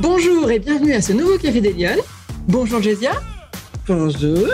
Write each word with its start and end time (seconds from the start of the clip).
Bonjour 0.00 0.50
et 0.50 0.58
bienvenue 0.58 0.94
à 0.94 1.02
ce 1.02 1.12
nouveau 1.12 1.36
Café 1.36 1.60
des 1.60 1.74
Lyonnes. 1.74 2.00
Bonjour 2.48 2.80
Jésia. 2.80 3.12
Bonjour. 3.86 4.48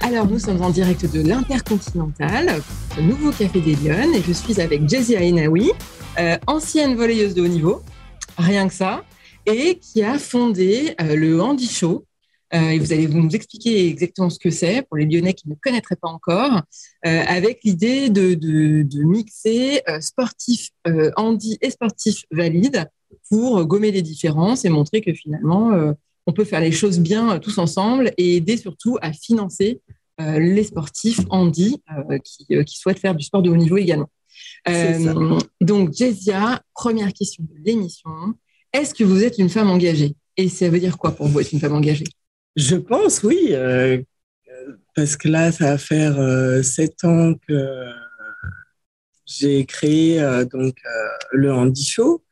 Alors, 0.00 0.26
nous 0.26 0.40
sommes 0.40 0.60
en 0.60 0.70
direct 0.70 1.06
de 1.06 1.22
l'Intercontinental, 1.22 2.60
ce 2.96 3.00
nouveau 3.00 3.30
Café 3.30 3.60
des 3.60 3.76
Lyonnes, 3.76 4.12
et 4.12 4.22
je 4.22 4.32
suis 4.32 4.60
avec 4.60 4.88
Jésia 4.88 5.20
Enaoui, 5.20 5.70
euh, 6.18 6.36
ancienne 6.48 6.96
volleyeuse 6.96 7.34
de 7.34 7.42
haut 7.42 7.48
niveau, 7.48 7.80
rien 8.36 8.66
que 8.66 8.74
ça, 8.74 9.04
et 9.46 9.78
qui 9.78 10.02
a 10.02 10.18
fondé 10.18 10.96
euh, 11.00 11.14
le 11.14 11.40
Handy 11.40 11.68
Show. 11.68 12.04
Euh, 12.52 12.70
et 12.70 12.80
vous 12.80 12.92
allez 12.92 13.06
nous 13.06 13.30
expliquer 13.30 13.86
exactement 13.86 14.30
ce 14.30 14.40
que 14.40 14.50
c'est 14.50 14.82
pour 14.88 14.96
les 14.96 15.06
Lyonnais 15.06 15.34
qui 15.34 15.48
ne 15.48 15.54
connaîtraient 15.54 15.94
pas 15.94 16.08
encore, 16.08 16.62
avec 17.04 17.60
l'idée 17.62 18.10
de, 18.10 18.34
de, 18.34 18.82
de, 18.82 19.02
mixer 19.04 19.80
sportif 20.00 20.70
handi 21.16 21.56
et 21.62 21.70
sportif 21.70 22.24
valide 22.32 22.88
pour 23.32 23.64
gommer 23.64 23.92
les 23.92 24.02
différences 24.02 24.66
et 24.66 24.68
montrer 24.68 25.00
que 25.00 25.14
finalement, 25.14 25.70
on 26.26 26.32
peut 26.34 26.44
faire 26.44 26.60
les 26.60 26.70
choses 26.70 27.00
bien 27.00 27.38
tous 27.38 27.56
ensemble 27.56 28.12
et 28.18 28.36
aider 28.36 28.58
surtout 28.58 28.98
à 29.00 29.14
financer 29.14 29.80
les 30.18 30.64
sportifs 30.64 31.20
handi 31.30 31.82
qui, 32.24 32.46
qui, 32.66 32.76
souhaitent 32.76 32.98
faire 32.98 33.14
du 33.14 33.24
sport 33.24 33.40
de 33.40 33.48
haut 33.48 33.56
niveau 33.56 33.78
également. 33.78 34.10
donc, 35.62 35.94
Jésia, 35.94 36.60
première 36.74 37.10
question 37.14 37.42
de 37.44 37.64
l'émission. 37.64 38.10
Est-ce 38.74 38.94
que 38.94 39.02
vous 39.02 39.24
êtes 39.24 39.38
une 39.38 39.48
femme 39.48 39.70
engagée? 39.70 40.14
Et 40.36 40.50
ça 40.50 40.68
veut 40.68 40.78
dire 40.78 40.98
quoi 40.98 41.12
pour 41.12 41.28
vous 41.28 41.40
être 41.40 41.52
une 41.52 41.60
femme 41.60 41.74
engagée? 41.74 42.04
Je 42.56 42.76
pense, 42.76 43.22
oui. 43.22 43.48
Euh, 43.50 44.02
parce 44.94 45.16
que 45.16 45.28
là, 45.28 45.52
ça 45.52 45.72
va 45.72 45.78
faire 45.78 46.18
euh, 46.18 46.62
sept 46.62 47.04
ans 47.04 47.34
que 47.48 47.86
j'ai 49.26 49.64
créé 49.64 50.20
euh, 50.20 50.44
donc 50.44 50.76
le 51.32 51.52
Handy 51.52 51.84
Show. 51.84 52.22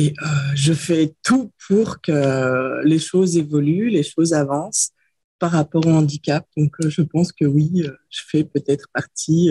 Et 0.00 0.14
je 0.54 0.72
fais 0.72 1.14
tout 1.22 1.50
pour 1.68 2.00
que 2.00 2.82
les 2.84 2.98
choses 2.98 3.36
évoluent, 3.36 3.90
les 3.90 4.02
choses 4.02 4.32
avancent 4.32 4.90
par 5.38 5.52
rapport 5.52 5.86
au 5.86 5.90
handicap. 5.90 6.46
Donc, 6.56 6.74
je 6.80 7.02
pense 7.02 7.32
que 7.32 7.44
oui, 7.44 7.84
je 8.08 8.22
fais 8.30 8.44
peut-être 8.44 8.86
partie 8.92 9.50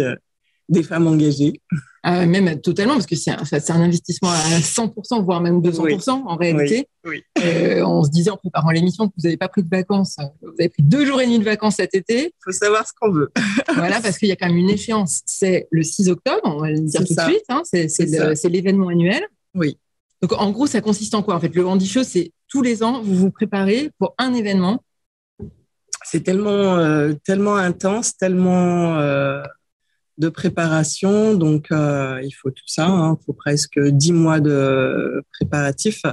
des 0.69 0.83
femmes 0.83 1.07
engagées. 1.07 1.61
Ah, 2.03 2.25
même 2.25 2.61
totalement, 2.61 2.93
parce 2.93 3.05
que 3.05 3.15
c'est 3.15 3.31
un, 3.31 3.37
un, 3.37 3.81
investissement 3.81 4.29
à 4.29 4.59
100%, 4.59 5.23
voire 5.25 5.41
même 5.41 5.59
200% 5.59 6.09
en 6.09 6.35
réalité. 6.37 6.87
Euh, 7.05 7.83
on 7.85 8.03
se 8.03 8.09
disait 8.09 8.29
en 8.29 8.37
préparant 8.37 8.69
l'émission 8.69 9.07
que 9.07 9.13
vous 9.17 9.23
n'avez 9.23 9.35
pas 9.35 9.49
pris 9.49 9.63
de 9.63 9.69
vacances. 9.69 10.15
Vous 10.41 10.53
avez 10.59 10.69
pris 10.69 10.83
deux 10.83 11.05
jours 11.05 11.19
et 11.19 11.25
demi 11.25 11.39
de 11.39 11.43
vacances 11.43 11.75
cet 11.75 11.95
été. 11.95 12.27
Il 12.27 12.41
faut 12.43 12.51
savoir 12.51 12.87
ce 12.87 12.93
qu'on 12.99 13.11
veut. 13.11 13.31
voilà, 13.75 13.99
parce 13.99 14.17
qu'il 14.17 14.29
y 14.29 14.31
a 14.31 14.37
quand 14.37 14.47
même 14.47 14.57
une 14.57 14.69
échéance. 14.69 15.21
C'est 15.25 15.67
le 15.71 15.83
6 15.83 16.09
octobre, 16.09 16.41
on 16.45 16.61
va 16.61 16.71
le 16.71 16.79
dire 16.79 17.03
tout 17.03 17.13
de 17.13 17.21
suite. 17.21 17.43
Hein, 17.49 17.63
c'est 17.65 18.49
l'événement 18.49 18.87
annuel. 18.87 19.23
Oui. 19.55 19.77
Donc 20.21 20.33
en 20.33 20.51
gros, 20.51 20.67
ça 20.67 20.81
consiste 20.81 21.15
en 21.15 21.23
quoi? 21.23 21.35
En 21.35 21.39
fait, 21.39 21.53
le 21.55 21.65
Handy 21.65 21.87
Show, 21.87 22.03
c'est 22.03 22.31
tous 22.47 22.61
les 22.61 22.83
ans, 22.83 23.01
vous 23.01 23.15
vous 23.15 23.31
préparez 23.31 23.91
pour 23.97 24.15
un 24.17 24.33
événement. 24.33 24.83
C'est 26.03 26.21
tellement, 26.21 26.77
euh, 26.77 27.13
tellement 27.23 27.55
intense, 27.55 28.17
tellement. 28.17 28.99
Euh, 28.99 29.41
de 30.19 30.27
préparation. 30.27 31.33
Donc, 31.33 31.71
euh, 31.71 32.19
il 32.23 32.31
faut 32.31 32.51
tout 32.51 32.67
ça. 32.67 32.85
Hein. 32.85 33.17
Il 33.19 33.25
faut 33.25 33.33
presque 33.33 33.79
dix 33.79 34.11
mois 34.11 34.41
de 34.41 35.23
préparatifs. 35.31 36.03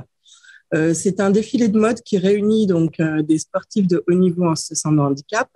C'est 0.95 1.21
un 1.21 1.31
défilé 1.31 1.69
de 1.69 1.79
mode 1.79 2.01
qui 2.03 2.19
réunit 2.19 2.67
donc 2.67 3.01
des 3.01 3.39
sportifs 3.39 3.87
de 3.87 4.05
haut 4.07 4.15
niveau 4.15 4.45
en 4.45 4.55
situation 4.55 4.93
de 4.93 5.01
handicap 5.01 5.49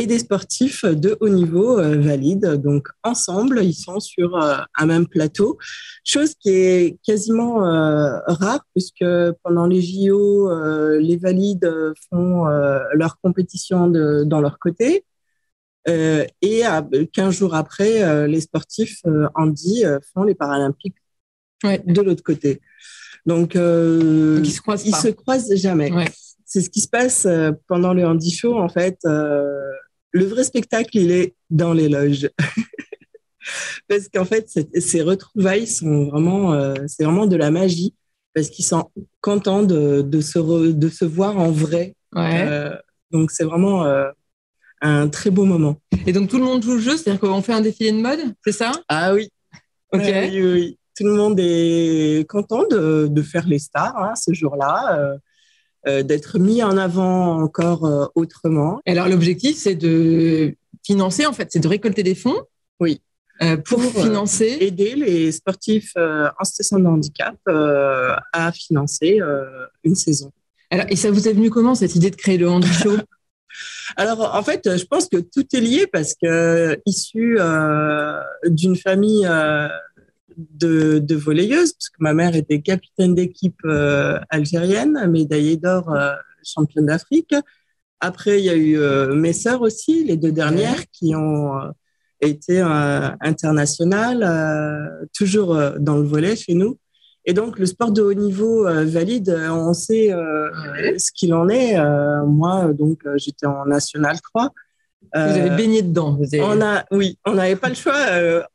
et 0.00 0.06
des 0.06 0.18
sportifs 0.18 0.84
de 0.84 1.16
haut 1.20 1.28
niveau 1.28 1.76
valides. 1.76 2.54
Donc, 2.54 2.88
ensemble, 3.04 3.62
ils 3.62 3.74
sont 3.74 4.00
sur 4.00 4.36
un 4.36 4.86
même 4.86 5.06
plateau, 5.06 5.58
chose 6.04 6.34
qui 6.34 6.48
est 6.50 6.98
quasiment 7.04 7.58
rare 8.26 8.64
puisque 8.74 9.04
pendant 9.44 9.66
les 9.66 9.82
JO, 9.82 10.50
les 10.98 11.16
valides 11.16 11.70
font 12.08 12.46
leur 12.94 13.18
compétition 13.22 13.88
de, 13.88 14.24
dans 14.24 14.40
leur 14.40 14.58
côté 14.58 15.04
euh, 15.88 16.26
et 16.42 16.62
15 17.12 17.34
jours 17.34 17.54
après, 17.54 18.02
euh, 18.02 18.26
les 18.26 18.40
sportifs 18.40 19.02
handi 19.34 19.84
euh, 19.84 19.98
font 20.12 20.24
les 20.24 20.34
Paralympiques 20.34 20.96
de 21.64 22.00
l'autre 22.02 22.22
côté. 22.22 22.60
Donc, 23.26 23.54
ils 23.54 24.50
se 24.50 24.60
croisent, 24.60 24.84
se 24.84 25.08
croisent 25.08 25.54
jamais. 25.56 25.92
C'est 26.44 26.62
ce 26.62 26.70
qui 26.70 26.80
se 26.80 26.88
passe 26.88 27.28
pendant 27.68 27.92
le 27.94 28.04
handi 28.06 28.30
show. 28.30 28.58
En 28.58 28.68
fait, 28.68 28.98
le 30.12 30.24
vrai 30.24 30.44
spectacle, 30.44 30.96
il 30.96 31.10
est 31.10 31.34
dans 31.50 31.72
les 31.72 31.88
loges. 31.88 32.28
parce 33.88 34.08
qu'en 34.08 34.24
fait, 34.24 34.48
ces 34.78 35.02
retrouvailles 35.02 35.66
sont 35.66 36.06
vraiment, 36.06 36.74
c'est 36.86 37.04
vraiment 37.04 37.26
de 37.26 37.36
la 37.36 37.50
magie 37.50 37.94
parce 38.34 38.48
qu'ils 38.48 38.64
sont 38.64 38.90
contents 39.20 39.62
de, 39.62 40.02
de, 40.02 40.20
se 40.20 40.38
de 40.70 40.88
se 40.88 41.04
voir 41.04 41.38
en 41.38 41.50
vrai. 41.50 41.94
donc, 43.10 43.30
c'est 43.30 43.44
vraiment 43.44 43.84
un 44.80 45.08
très 45.08 45.30
beau 45.30 45.44
moment. 45.44 45.76
Et 46.06 46.12
donc 46.12 46.28
tout 46.28 46.38
le 46.38 46.44
monde 46.44 46.62
joue 46.62 46.74
le 46.74 46.80
jeu, 46.80 46.96
c'est-à-dire 46.96 47.20
qu'on 47.20 47.42
fait 47.42 47.52
un 47.52 47.60
défilé 47.60 47.92
de 47.92 48.00
mode, 48.00 48.20
c'est 48.44 48.52
ça? 48.52 48.72
Ah 48.88 49.12
oui. 49.14 49.28
Ok. 49.92 50.02
oui, 50.04 50.42
oui, 50.42 50.78
Tout 50.96 51.04
le 51.04 51.14
monde 51.14 51.38
est 51.38 52.28
content 52.28 52.66
de, 52.68 53.08
de 53.10 53.22
faire 53.22 53.46
les 53.46 53.58
stars 53.58 53.96
hein, 53.96 54.14
ce 54.14 54.32
jour-là, 54.32 54.98
euh, 54.98 55.14
euh, 55.14 55.18
d'être 55.86 56.38
mis 56.38 56.62
en 56.62 56.76
avant 56.76 57.40
encore 57.42 57.84
euh, 57.84 58.06
autrement. 58.14 58.80
Alors 58.86 59.08
l'objectif, 59.08 59.56
c'est 59.56 59.74
de 59.74 60.54
financer, 60.84 61.26
en 61.26 61.32
fait, 61.32 61.48
c'est 61.50 61.60
de 61.60 61.68
récolter 61.68 62.02
des 62.02 62.14
fonds. 62.14 62.42
Oui. 62.78 63.00
pour, 63.64 63.80
pour 63.80 64.02
financer. 64.02 64.56
aider 64.60 64.94
les 64.94 65.32
sportifs 65.32 65.92
en 65.96 66.44
situation 66.44 66.78
de 66.78 66.86
handicap 66.86 67.36
à 68.32 68.52
financer 68.52 69.20
une 69.84 69.94
saison. 69.94 70.32
Alors, 70.70 70.86
et 70.88 70.96
ça 70.96 71.10
vous 71.10 71.28
est 71.28 71.32
venu 71.32 71.50
comment 71.50 71.74
cette 71.74 71.94
idée 71.94 72.10
de 72.10 72.16
créer 72.16 72.38
le 72.38 72.48
Handy 72.48 72.68
Show? 72.68 72.96
Alors, 73.96 74.34
en 74.34 74.42
fait, 74.42 74.76
je 74.76 74.84
pense 74.84 75.08
que 75.08 75.18
tout 75.18 75.44
est 75.52 75.60
lié 75.60 75.86
parce 75.86 76.14
que 76.14 76.78
issu 76.86 77.36
euh, 77.38 78.20
d'une 78.46 78.76
famille 78.76 79.26
euh, 79.26 79.68
de, 80.50 80.98
de 80.98 81.14
volleyeuses, 81.14 81.72
parce 81.72 81.88
que 81.88 81.96
ma 82.00 82.14
mère 82.14 82.34
était 82.34 82.60
capitaine 82.60 83.14
d'équipe 83.14 83.60
euh, 83.64 84.18
algérienne, 84.30 85.06
médaillée 85.10 85.56
d'or 85.56 85.94
championne 86.42 86.86
d'Afrique. 86.86 87.34
Après, 88.00 88.40
il 88.40 88.44
y 88.44 88.50
a 88.50 88.56
eu 88.56 88.78
mes 89.14 89.34
sœurs 89.34 89.60
aussi, 89.60 90.04
les 90.04 90.16
deux 90.16 90.32
dernières, 90.32 90.88
qui 90.90 91.14
ont 91.14 91.52
été 92.22 92.60
internationales, 93.20 95.08
toujours 95.12 95.54
dans 95.78 95.98
le 95.98 96.04
volet 96.04 96.34
chez 96.34 96.54
nous. 96.54 96.78
Et 97.26 97.34
donc, 97.34 97.58
le 97.58 97.66
sport 97.66 97.92
de 97.92 98.02
haut 98.02 98.14
niveau 98.14 98.66
euh, 98.66 98.84
valide, 98.84 99.28
euh, 99.28 99.50
on 99.50 99.74
sait 99.74 100.12
euh, 100.12 100.50
ce 100.98 101.12
qu'il 101.12 101.34
en 101.34 101.48
est. 101.48 101.76
moi, 102.26 102.72
donc, 102.72 103.02
j'étais 103.16 103.46
en 103.46 103.66
National 103.66 104.20
3. 104.20 104.52
Vous 105.12 105.20
avez 105.20 105.50
baigné 105.50 105.82
dedans. 105.82 106.14
Vous 106.14 106.26
avez... 106.34 106.42
On 106.42 106.60
a, 106.60 106.84
oui, 106.90 107.18
on 107.24 107.34
n'avait 107.34 107.56
pas 107.56 107.68
le 107.68 107.74
choix. 107.74 107.96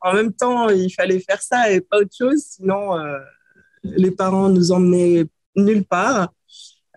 en 0.00 0.14
même 0.14 0.32
temps, 0.32 0.68
il 0.68 0.90
fallait 0.90 1.20
faire 1.20 1.42
ça 1.42 1.70
et 1.70 1.80
pas 1.80 1.98
autre 1.98 2.14
chose. 2.16 2.42
Sinon, 2.48 2.96
les 3.82 4.10
parents 4.10 4.48
nous 4.48 4.72
emmenaient 4.72 5.24
nulle 5.54 5.84
part. 5.84 6.32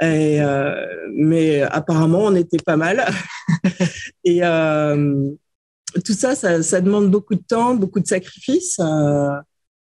Et, 0.02 0.40
mais 1.14 1.62
apparemment, 1.64 2.26
on 2.26 2.36
était 2.36 2.64
pas 2.64 2.78
mal. 2.78 3.06
et 4.24 4.40
tout 6.06 6.14
ça, 6.14 6.36
ça, 6.36 6.64
ça, 6.64 6.82
demande 6.82 7.12
beaucoup 7.12 7.36
de 7.36 7.44
temps, 7.46 7.76
beaucoup 7.76 8.00
de 8.00 8.08
sacrifices 8.08 8.80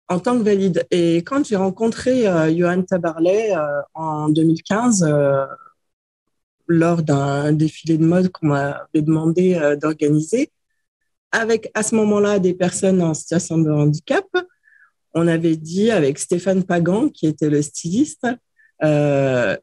en 0.08 0.20
tant 0.20 0.38
que 0.38 0.44
valide. 0.44 0.86
Et 0.92 1.18
quand 1.18 1.46
j'ai 1.46 1.56
rencontré 1.56 2.28
euh, 2.28 2.56
Johan 2.56 2.84
Tabarlet 2.84 3.56
euh, 3.56 3.82
en 3.94 4.30
2015, 4.30 5.04
euh, 5.04 5.46
lors 6.68 7.04
d'un 7.04 7.54
défilé 7.54 7.98
de 7.98 8.06
mode 8.06 8.30
qu'on 8.30 8.48
m'avait 8.48 9.02
demandé 9.02 9.56
euh, 9.56 9.76
d'organiser, 9.76 10.52
avec 11.32 11.70
à 11.74 11.84
ce 11.84 11.96
moment-là 11.96 12.40
des 12.40 12.54
personnes 12.54 13.02
en 13.02 13.14
situation 13.14 13.58
de 13.58 13.70
handicap, 13.70 14.26
on 15.14 15.28
avait 15.28 15.56
dit 15.56 15.92
avec 15.92 16.20
Stéphane 16.20 16.64
Pagan, 16.64 17.10
qui 17.10 17.28
était 17.28 17.50
le 17.50 17.62
styliste, 17.62 18.28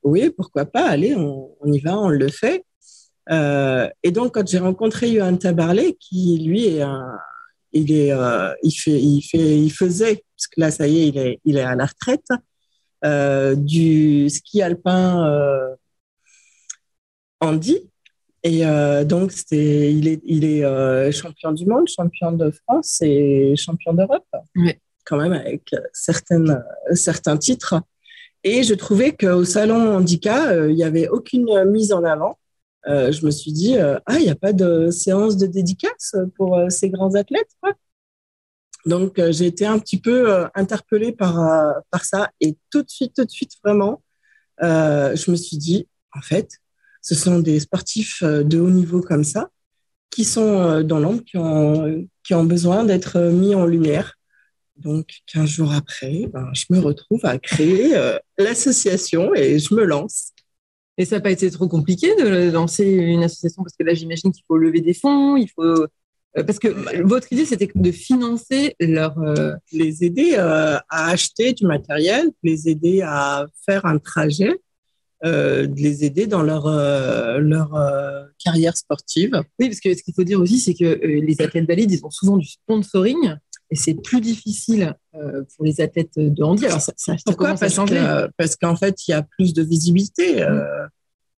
oui, 0.02 0.31
pourquoi 0.31 0.64
pas, 0.64 0.88
allez, 0.88 1.14
on, 1.14 1.54
y 1.66 1.78
va, 1.81 1.99
on 1.99 2.08
le 2.08 2.28
fait. 2.28 2.64
et 3.31 4.10
donc, 4.10 4.34
quand 4.34 4.46
j'ai 4.46 4.58
rencontré 4.58 5.12
Johan 5.12 5.37
Tabarlet, 5.37 5.96
qui 6.00 6.38
lui 6.38 6.66
est 6.66 6.84
il 7.72 7.93
est, 7.93 8.12
il 8.62 8.72
fait, 8.72 9.00
il 9.00 9.22
fait, 9.22 9.58
il 9.58 9.70
faisait 9.70 10.25
parce 10.43 10.48
que 10.48 10.60
là, 10.60 10.70
ça 10.70 10.88
y 10.88 11.02
est, 11.02 11.08
il 11.08 11.19
est, 11.19 11.40
il 11.44 11.56
est 11.56 11.62
à 11.62 11.76
la 11.76 11.87
retraite, 11.87 12.26
euh, 13.05 13.55
du 13.55 14.28
ski 14.28 14.62
alpin 14.62 15.26
euh, 15.26 15.75
Andy. 17.43 17.91
Et 18.43 18.67
euh, 18.67 19.05
donc, 19.05 19.33
c'est, 19.33 19.93
il 19.93 20.09
est, 20.09 20.21
il 20.25 20.44
est 20.44 20.65
euh, 20.65 21.12
champion 21.12 21.53
du 21.53 21.67
monde, 21.67 21.87
champion 21.89 22.33
de 22.33 22.50
France 22.50 22.99
et 23.03 23.55
champion 23.56 23.93
d'Europe, 23.93 24.27
oui. 24.56 24.75
quand 25.05 25.17
même 25.17 25.33
avec 25.33 25.71
certaines, 25.93 26.65
certains 26.94 27.37
titres. 27.37 27.75
Et 28.43 28.65
je 28.65 28.75
trouvais 28.75 29.12
qu'au 29.12 29.44
salon 29.44 29.97
handicap, 29.97 30.56
il 30.69 30.75
n'y 30.75 30.83
avait 30.83 31.09
aucune 31.09 31.65
mise 31.71 31.93
en 31.93 32.03
avant. 32.03 32.39
Euh, 32.89 33.12
je 33.12 33.25
me 33.25 33.31
suis 33.31 33.53
dit, 33.53 33.79
euh, 33.79 33.99
ah, 34.06 34.19
il 34.19 34.25
n'y 34.25 34.31
a 34.31 34.35
pas 34.35 34.53
de 34.53 34.91
séance 34.91 35.37
de 35.37 35.47
dédicace 35.47 36.17
pour 36.37 36.59
euh, 36.59 36.69
ces 36.69 36.91
grands 36.91 37.15
athlètes. 37.15 37.50
Quoi. 37.61 37.75
Donc, 38.87 39.21
j'ai 39.31 39.47
été 39.47 39.65
un 39.65 39.79
petit 39.79 40.00
peu 40.00 40.44
interpellée 40.56 41.12
par, 41.12 41.37
par 41.91 42.05
ça. 42.05 42.31
Et 42.41 42.56
tout 42.69 42.83
de 42.83 42.91
suite, 42.91 43.15
tout 43.15 43.25
de 43.25 43.31
suite, 43.31 43.53
vraiment, 43.62 44.03
je 44.61 45.31
me 45.31 45.37
suis 45.37 45.56
dit, 45.56 45.87
en 46.12 46.21
fait, 46.21 46.50
ce 47.02 47.14
sont 47.14 47.40
des 47.40 47.60
sportifs 47.60 48.22
de 48.22 48.58
haut 48.58 48.70
niveau 48.70 49.00
comme 49.00 49.25
ça 49.25 49.50
qui 50.10 50.25
sont 50.25 50.82
dans 50.82 50.99
l'ombre, 50.99 51.22
qui 51.25 51.37
ont, 51.38 52.06
qui 52.22 52.34
ont 52.34 52.44
besoin 52.44 52.84
d'être 52.84 53.19
mis 53.19 53.54
en 53.54 53.66
lumière. 53.66 54.14
Donc, 54.76 55.08
15 55.26 55.49
jours 55.49 55.72
après, 55.72 56.26
ben, 56.32 56.50
je 56.52 56.64
me 56.70 56.78
retrouve 56.78 57.20
à 57.25 57.38
créer 57.38 57.94
l'association 58.38 59.34
et 59.34 59.58
je 59.58 59.75
me 59.75 59.84
lance. 59.84 60.32
Et 60.99 61.04
ça 61.04 61.16
n'a 61.16 61.22
pas 61.22 61.31
été 61.31 61.50
trop 61.50 61.69
compliqué 61.69 62.14
de 62.16 62.50
lancer 62.50 62.84
une 62.84 63.25
association? 63.25 63.62
Parce 63.62 63.75
que 63.76 63.84
là, 63.84 63.94
j'imagine 63.94 64.31
qu'il 64.31 64.44
faut 64.46 64.58
lever 64.58 64.81
des 64.81 64.94
fonds, 64.94 65.37
il 65.37 65.48
faut 65.48 65.87
euh, 66.38 66.44
parce 66.44 66.58
que 66.58 67.02
votre 67.02 67.31
idée 67.32 67.44
c'était 67.44 67.69
de 67.75 67.93
financer 67.93 68.75
leur 68.81 69.19
euh, 69.19 69.52
les 69.70 70.02
aider 70.05 70.34
euh, 70.38 70.78
à 70.88 71.10
acheter 71.10 71.52
du 71.52 71.66
matériel, 71.66 72.31
les 72.43 72.69
aider 72.69 73.02
à 73.02 73.46
faire 73.66 73.84
un 73.84 73.98
trajet, 73.98 74.60
de 75.22 75.74
les 75.76 76.04
aider 76.04 76.26
dans 76.26 76.42
leur 76.42 76.69
leur 77.38 77.70
carrière 78.42 78.76
sportive. 78.76 79.42
Oui, 79.58 79.69
parce 79.69 79.80
que 79.80 79.94
ce 79.94 80.02
qu'il 80.02 80.14
faut 80.14 80.24
dire 80.24 80.40
aussi 80.40 80.58
c'est 80.58 80.74
que 80.74 81.00
les 81.04 81.40
athlètes 81.40 81.66
valides 81.66 81.92
ils 81.92 82.04
ont 82.04 82.10
souvent 82.10 82.36
du 82.36 82.46
sponsoring 82.46 83.36
et 83.72 83.74
c'est 83.74 83.94
plus 83.94 84.20
difficile 84.20 84.94
euh, 85.14 85.44
pour 85.56 85.64
les 85.64 85.80
athlètes 85.80 86.19
de 86.19 86.42
handi. 86.42 86.66
Alors, 86.66 86.80
ça, 86.80 86.92
Pourquoi 87.24 87.54
parce, 87.54 87.74
parce 88.36 88.56
qu'en 88.56 88.76
fait, 88.76 89.08
il 89.08 89.12
y 89.12 89.14
a 89.14 89.22
plus 89.22 89.54
de 89.54 89.62
visibilité. 89.62 90.42
Euh, 90.42 90.62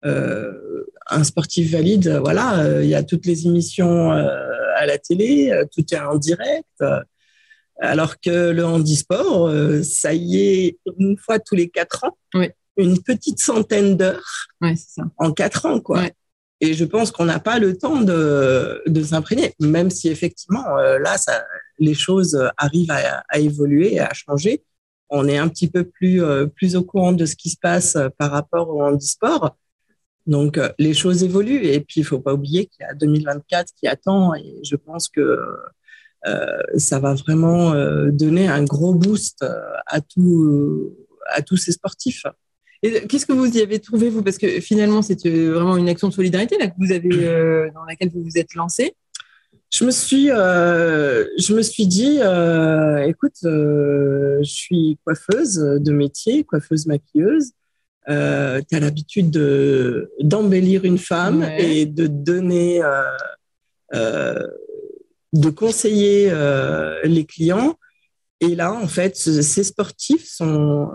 euh, 0.04 0.84
un 1.08 1.22
sportif 1.22 1.70
valide, 1.70 2.08
voilà, 2.24 2.80
il 2.82 2.88
y 2.88 2.94
a 2.96 3.04
toutes 3.04 3.24
les 3.24 3.46
émissions 3.46 4.10
à 4.10 4.84
la 4.84 4.98
télé, 4.98 5.64
tout 5.72 5.84
est 5.92 5.98
en 5.98 6.16
direct. 6.16 6.82
Alors 7.80 8.18
que 8.20 8.50
le 8.50 8.64
handisport, 8.64 9.50
ça 9.82 10.12
y 10.12 10.40
est, 10.40 10.78
une 10.98 11.16
fois 11.16 11.38
tous 11.38 11.54
les 11.54 11.68
quatre 11.68 12.04
ans, 12.04 12.16
une 12.76 13.02
petite 13.02 13.40
centaine 13.40 13.96
d'heures 13.96 14.48
en 15.18 15.32
quatre 15.32 15.66
ans, 15.66 15.80
quoi. 15.80 16.04
Et 16.60 16.74
je 16.74 16.84
pense 16.84 17.10
qu'on 17.10 17.26
n'a 17.26 17.40
pas 17.40 17.58
le 17.58 17.76
temps 17.76 18.00
de, 18.00 18.82
de 18.86 19.02
s'imprégner, 19.02 19.54
même 19.60 19.90
si 19.90 20.08
effectivement, 20.08 20.64
là, 20.76 21.18
ça, 21.18 21.44
les 21.78 21.94
choses 21.94 22.38
arrivent 22.56 22.90
à, 22.90 23.38
évoluer 23.38 23.94
et 23.94 24.00
à 24.00 24.12
changer. 24.12 24.62
On 25.10 25.28
est 25.28 25.38
un 25.38 25.48
petit 25.48 25.68
peu 25.68 25.84
plus, 25.84 26.22
euh, 26.22 26.46
plus 26.46 26.76
au 26.76 26.82
courant 26.82 27.12
de 27.12 27.26
ce 27.26 27.36
qui 27.36 27.50
se 27.50 27.58
passe 27.60 27.96
euh, 27.96 28.08
par 28.18 28.30
rapport 28.30 28.68
au 28.70 28.82
handisport. 28.82 29.56
Donc, 30.26 30.56
euh, 30.56 30.70
les 30.78 30.94
choses 30.94 31.22
évoluent. 31.22 31.64
Et 31.64 31.80
puis, 31.80 32.00
il 32.00 32.04
faut 32.04 32.20
pas 32.20 32.34
oublier 32.34 32.66
qu'il 32.66 32.86
y 32.86 32.88
a 32.90 32.94
2024 32.94 33.72
qui 33.76 33.86
attend. 33.86 34.34
Et 34.34 34.60
je 34.64 34.76
pense 34.76 35.08
que 35.08 35.38
ça 36.78 36.98
va 37.00 37.12
vraiment 37.12 37.74
donner 38.10 38.48
un 38.48 38.64
gros 38.64 38.94
boost 38.94 39.44
à, 39.86 40.00
tout, 40.00 40.96
à 41.28 41.42
tous 41.42 41.58
ces 41.58 41.72
sportifs. 41.72 42.24
Et 42.86 43.06
qu'est-ce 43.06 43.24
que 43.24 43.32
vous 43.32 43.56
y 43.56 43.62
avez 43.62 43.78
trouvé, 43.78 44.10
vous? 44.10 44.22
Parce 44.22 44.38
que 44.38 44.60
finalement, 44.60 45.00
c'est 45.00 45.18
vraiment 45.26 45.76
une 45.76 45.88
action 45.88 46.08
de 46.08 46.12
solidarité 46.12 46.58
là, 46.58 46.68
que 46.68 46.74
vous 46.78 46.92
avez, 46.92 47.70
dans 47.74 47.84
laquelle 47.84 48.10
vous 48.10 48.22
vous 48.22 48.38
êtes 48.38 48.54
lancé 48.54 48.94
je 49.74 49.84
me 49.84 49.90
suis, 49.90 50.30
euh, 50.30 51.24
je 51.36 51.52
me 51.52 51.60
suis 51.60 51.88
dit, 51.88 52.18
euh, 52.20 53.04
écoute, 53.08 53.38
euh, 53.44 54.38
je 54.40 54.52
suis 54.52 54.98
coiffeuse 55.04 55.56
de 55.56 55.92
métier, 55.92 56.44
coiffeuse 56.44 56.86
maquilleuse. 56.86 57.50
tu 58.06 58.12
as 58.12 58.80
l'habitude 58.80 59.32
de, 59.32 60.12
d'embellir 60.20 60.84
une 60.84 60.98
femme 60.98 61.42
et 61.58 61.86
de 61.86 62.06
donner, 62.06 62.82
de 63.92 65.50
conseiller 65.50 66.32
les 67.02 67.24
clients. 67.24 67.76
Et 68.48 68.54
là, 68.54 68.72
en 68.72 68.88
fait, 68.88 69.16
ces 69.16 69.64
sportifs 69.64 70.26
sont, 70.26 70.90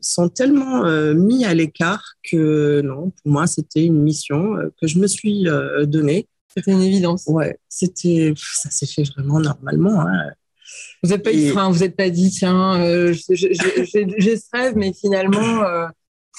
sont 0.00 0.28
tellement 0.28 0.84
mis 1.14 1.44
à 1.44 1.54
l'écart 1.54 2.14
que 2.22 2.80
non, 2.82 3.10
pour 3.10 3.32
moi, 3.32 3.46
c'était 3.46 3.84
une 3.84 4.02
mission 4.02 4.54
que 4.80 4.86
je 4.86 4.98
me 4.98 5.06
suis 5.06 5.46
donnée 5.84 6.28
c'était 6.58 6.72
une 6.72 6.82
évidence. 6.82 7.24
Ouais, 7.26 7.58
c'était, 7.68 8.32
ça 8.36 8.70
s'est 8.70 8.86
fait 8.86 9.04
vraiment 9.14 9.40
normalement. 9.40 10.00
Hein. 10.00 10.30
Vous 11.02 11.10
n'êtes 11.10 11.22
pas 11.22 11.68
vous 11.70 11.78
n'êtes 11.78 11.96
pas 11.96 12.10
dit, 12.10 12.30
tiens, 12.30 12.80
euh, 12.80 13.12
j'ai 13.12 13.54
ce 13.54 14.56
rêve, 14.56 14.74
mais 14.76 14.92
finalement, 14.92 15.62
euh, 15.62 15.86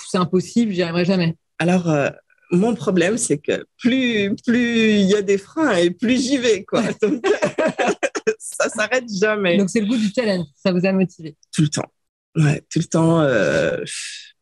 c'est 0.10 0.18
impossible, 0.18 0.74
j'y 0.74 0.82
arriverai 0.82 1.06
jamais. 1.06 1.36
Alors, 1.60 1.90
euh, 1.90 2.10
mon 2.52 2.76
problème, 2.76 3.18
c'est 3.18 3.38
que 3.38 3.66
plus 3.78 4.36
plus 4.46 5.00
il 5.00 5.06
y 5.06 5.16
a 5.16 5.22
des 5.22 5.38
freins 5.38 5.76
et 5.76 5.92
plus 5.92 6.22
j'y 6.22 6.38
vais, 6.38 6.64
quoi. 6.64 6.84
Donc, 7.02 7.24
ça 8.40 8.70
s'arrête 8.70 9.06
jamais. 9.10 9.58
Donc, 9.58 9.70
c'est 9.70 9.82
le 9.82 9.88
goût 9.88 9.98
du 9.98 10.10
challenge, 10.14 10.46
ça 10.56 10.72
vous 10.72 10.86
a 10.86 10.92
motivé. 10.92 11.36
Tout 11.54 11.62
le 11.62 11.70
temps. 11.70 11.92
Ouais, 12.36 12.64
tout 12.70 12.80
le 12.80 12.86
temps. 12.86 13.28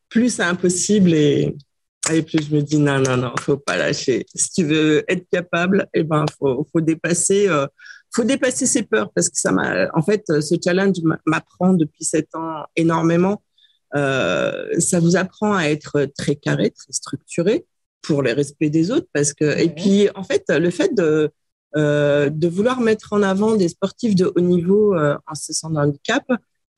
plus 0.10 0.30
c'est 0.36 0.44
impossible 0.44 1.14
et 1.14 1.56
et 2.12 2.22
puis 2.22 2.40
je 2.42 2.56
me 2.56 2.62
dis 2.62 2.78
non, 2.78 3.00
non, 3.00 3.18
non, 3.18 3.34
faut 3.40 3.58
pas 3.58 3.78
lâcher. 3.78 4.26
Si 4.34 4.52
tu 4.52 4.64
veux 4.64 5.04
être 5.08 5.28
capable, 5.30 5.88
eh 5.94 6.04
ben 6.04 6.26
faut, 6.38 6.66
faut 6.72 6.82
dépasser, 6.82 7.48
euh, 7.48 7.68
faut 8.16 8.24
dépasser 8.24 8.66
ses 8.66 8.84
peurs 8.84 9.12
parce 9.14 9.30
que 9.30 9.40
ça 9.40 9.52
m'a, 9.52 9.90
en 9.94 10.02
fait, 10.02 10.24
ce 10.28 10.56
challenge 10.64 10.98
m'apprend 11.26 11.74
depuis 11.74 12.06
sept 12.06 12.34
ans 12.36 12.64
énormément. 12.76 13.42
Euh, 13.96 14.80
ça 14.80 15.00
vous 15.00 15.16
apprend 15.16 15.54
à 15.54 15.66
être 15.66 16.08
très 16.18 16.36
carré, 16.36 16.72
très 16.72 16.92
structuré 16.92 17.66
pour 18.02 18.22
le 18.22 18.34
respect 18.34 18.70
des 18.70 18.92
autres 18.92 19.08
parce 19.14 19.34
que, 19.34 19.58
et 19.60 19.70
puis 19.70 20.10
en 20.16 20.24
fait, 20.24 20.44
le 20.50 20.70
fait 20.70 20.94
de 20.94 21.04
euh, 21.04 21.28
de 21.78 22.48
vouloir 22.48 22.82
mettre 22.82 23.14
en 23.14 23.22
avant 23.22 23.56
des 23.56 23.70
sportifs 23.70 24.16
de 24.16 24.32
haut 24.36 24.42
niveau 24.42 24.96
euh, 24.96 25.16
en 25.28 25.36
se 25.36 25.54
sentant 25.54 25.82
handicap, 25.82 26.24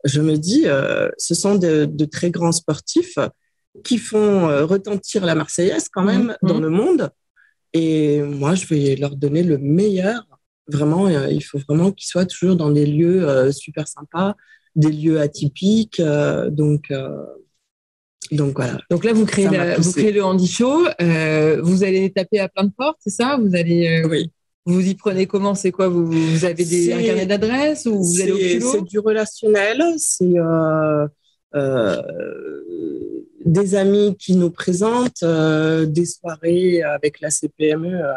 je 0.05 0.21
me 0.21 0.37
dis, 0.37 0.63
euh, 0.65 1.09
ce 1.17 1.35
sont 1.35 1.55
de, 1.55 1.85
de 1.85 2.05
très 2.05 2.31
grands 2.31 2.51
sportifs 2.51 3.17
qui 3.83 3.97
font 3.97 4.49
euh, 4.49 4.65
retentir 4.65 5.25
la 5.25 5.35
Marseillaise 5.35 5.89
quand 5.91 6.03
même 6.03 6.35
mhm. 6.41 6.49
dans 6.49 6.59
le 6.59 6.69
monde. 6.69 7.09
Et 7.73 8.21
moi, 8.21 8.55
je 8.55 8.65
vais 8.65 8.95
leur 8.95 9.15
donner 9.15 9.43
le 9.43 9.57
meilleur. 9.57 10.25
Vraiment, 10.67 11.07
euh, 11.07 11.27
il 11.29 11.43
faut 11.43 11.59
vraiment 11.67 11.91
qu'ils 11.91 12.07
soient 12.07 12.25
toujours 12.25 12.55
dans 12.55 12.69
des 12.71 12.85
lieux 12.85 13.27
euh, 13.27 13.51
super 13.51 13.87
sympas, 13.87 14.35
des 14.75 14.91
lieux 14.91 15.19
atypiques. 15.19 16.01
donc, 16.49 16.93
donc 18.31 18.55
voilà. 18.55 18.79
Donc 18.91 19.03
là, 19.03 19.13
vous 19.13 19.25
créez, 19.25 19.47
vous 19.77 19.93
créez 19.93 20.11
le 20.11 20.23
Handy 20.23 20.47
Show. 20.47 20.85
vous 21.61 21.83
allez 21.83 22.11
taper 22.11 22.39
à 22.39 22.49
plein 22.49 22.65
de 22.65 22.71
portes, 22.75 22.97
c'est 22.99 23.09
ça? 23.09 23.37
Vous 23.37 23.55
allez. 23.55 24.03
oui. 24.09 24.31
Vous 24.65 24.85
y 24.85 24.95
prenez 24.95 25.25
comment? 25.25 25.55
C'est 25.55 25.71
quoi? 25.71 25.87
Vous, 25.87 26.05
vous, 26.05 26.45
avez 26.45 26.65
des, 26.65 26.93
un 26.93 27.01
carnet 27.01 27.25
d'adresses 27.25 27.85
ou 27.85 28.03
vous 28.03 28.21
allez 28.21 28.31
au 28.31 28.37
culot? 28.37 28.71
C'est 28.71 28.83
du 28.83 28.99
relationnel. 28.99 29.83
C'est 29.97 30.35
des 33.45 33.75
amis 33.75 34.15
qui 34.17 34.35
nous 34.35 34.51
présentent, 34.51 35.23
euh, 35.23 35.85
des 35.85 36.05
soirées 36.05 36.83
avec 36.83 37.19
la 37.21 37.29
CPME 37.29 37.95
euh, 37.95 38.13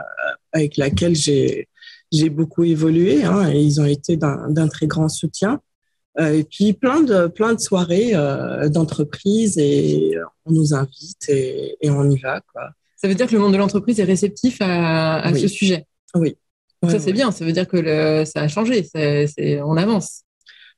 avec 0.53 0.77
laquelle 0.77 1.15
j'ai 1.15 1.69
j'ai 2.11 2.29
beaucoup 2.29 2.65
évolué 2.65 3.25
hein, 3.25 3.51
et 3.51 3.61
ils 3.61 3.81
ont 3.81 3.87
été 3.87 4.19
d'un 4.19 4.69
très 4.69 4.87
grand 4.87 5.09
soutien. 5.09 5.61
Euh, 6.21 6.35
et 6.35 6.45
puis 6.45 6.75
plein 6.75 7.01
de 7.01 7.27
plein 7.27 7.55
de 7.55 7.61
soirées 7.61 8.13
d'entreprise 8.69 9.57
et 9.57 10.15
on 10.45 10.53
nous 10.53 10.75
invite 10.75 11.29
et, 11.29 11.77
et, 11.81 11.91
on 11.91 12.11
y 12.11 12.19
va 12.19 12.43
quoi. 12.53 12.71
Ça 12.97 13.09
veut 13.09 13.15
dire 13.15 13.27
que 13.27 13.33
le 13.33 13.39
monde 13.41 13.53
de 13.53 13.57
l'entreprise 13.57 13.99
est 13.99 14.05
réceptif 14.05 14.59
à, 14.61 15.21
à 15.21 15.35
ce 15.35 15.49
sujet? 15.49 15.87
Oui. 16.15 16.37
ça 16.89 16.99
c'est 16.99 17.13
bien. 17.13 17.31
Ça 17.31 17.45
veut 17.45 17.53
dire 17.53 17.69
que 17.69 17.77
le, 17.77 18.25
ça 18.25 18.43
a 18.43 18.49
changé. 18.49 18.85
C'est 18.85 19.61
on 19.63 19.77
avance. 19.77 20.23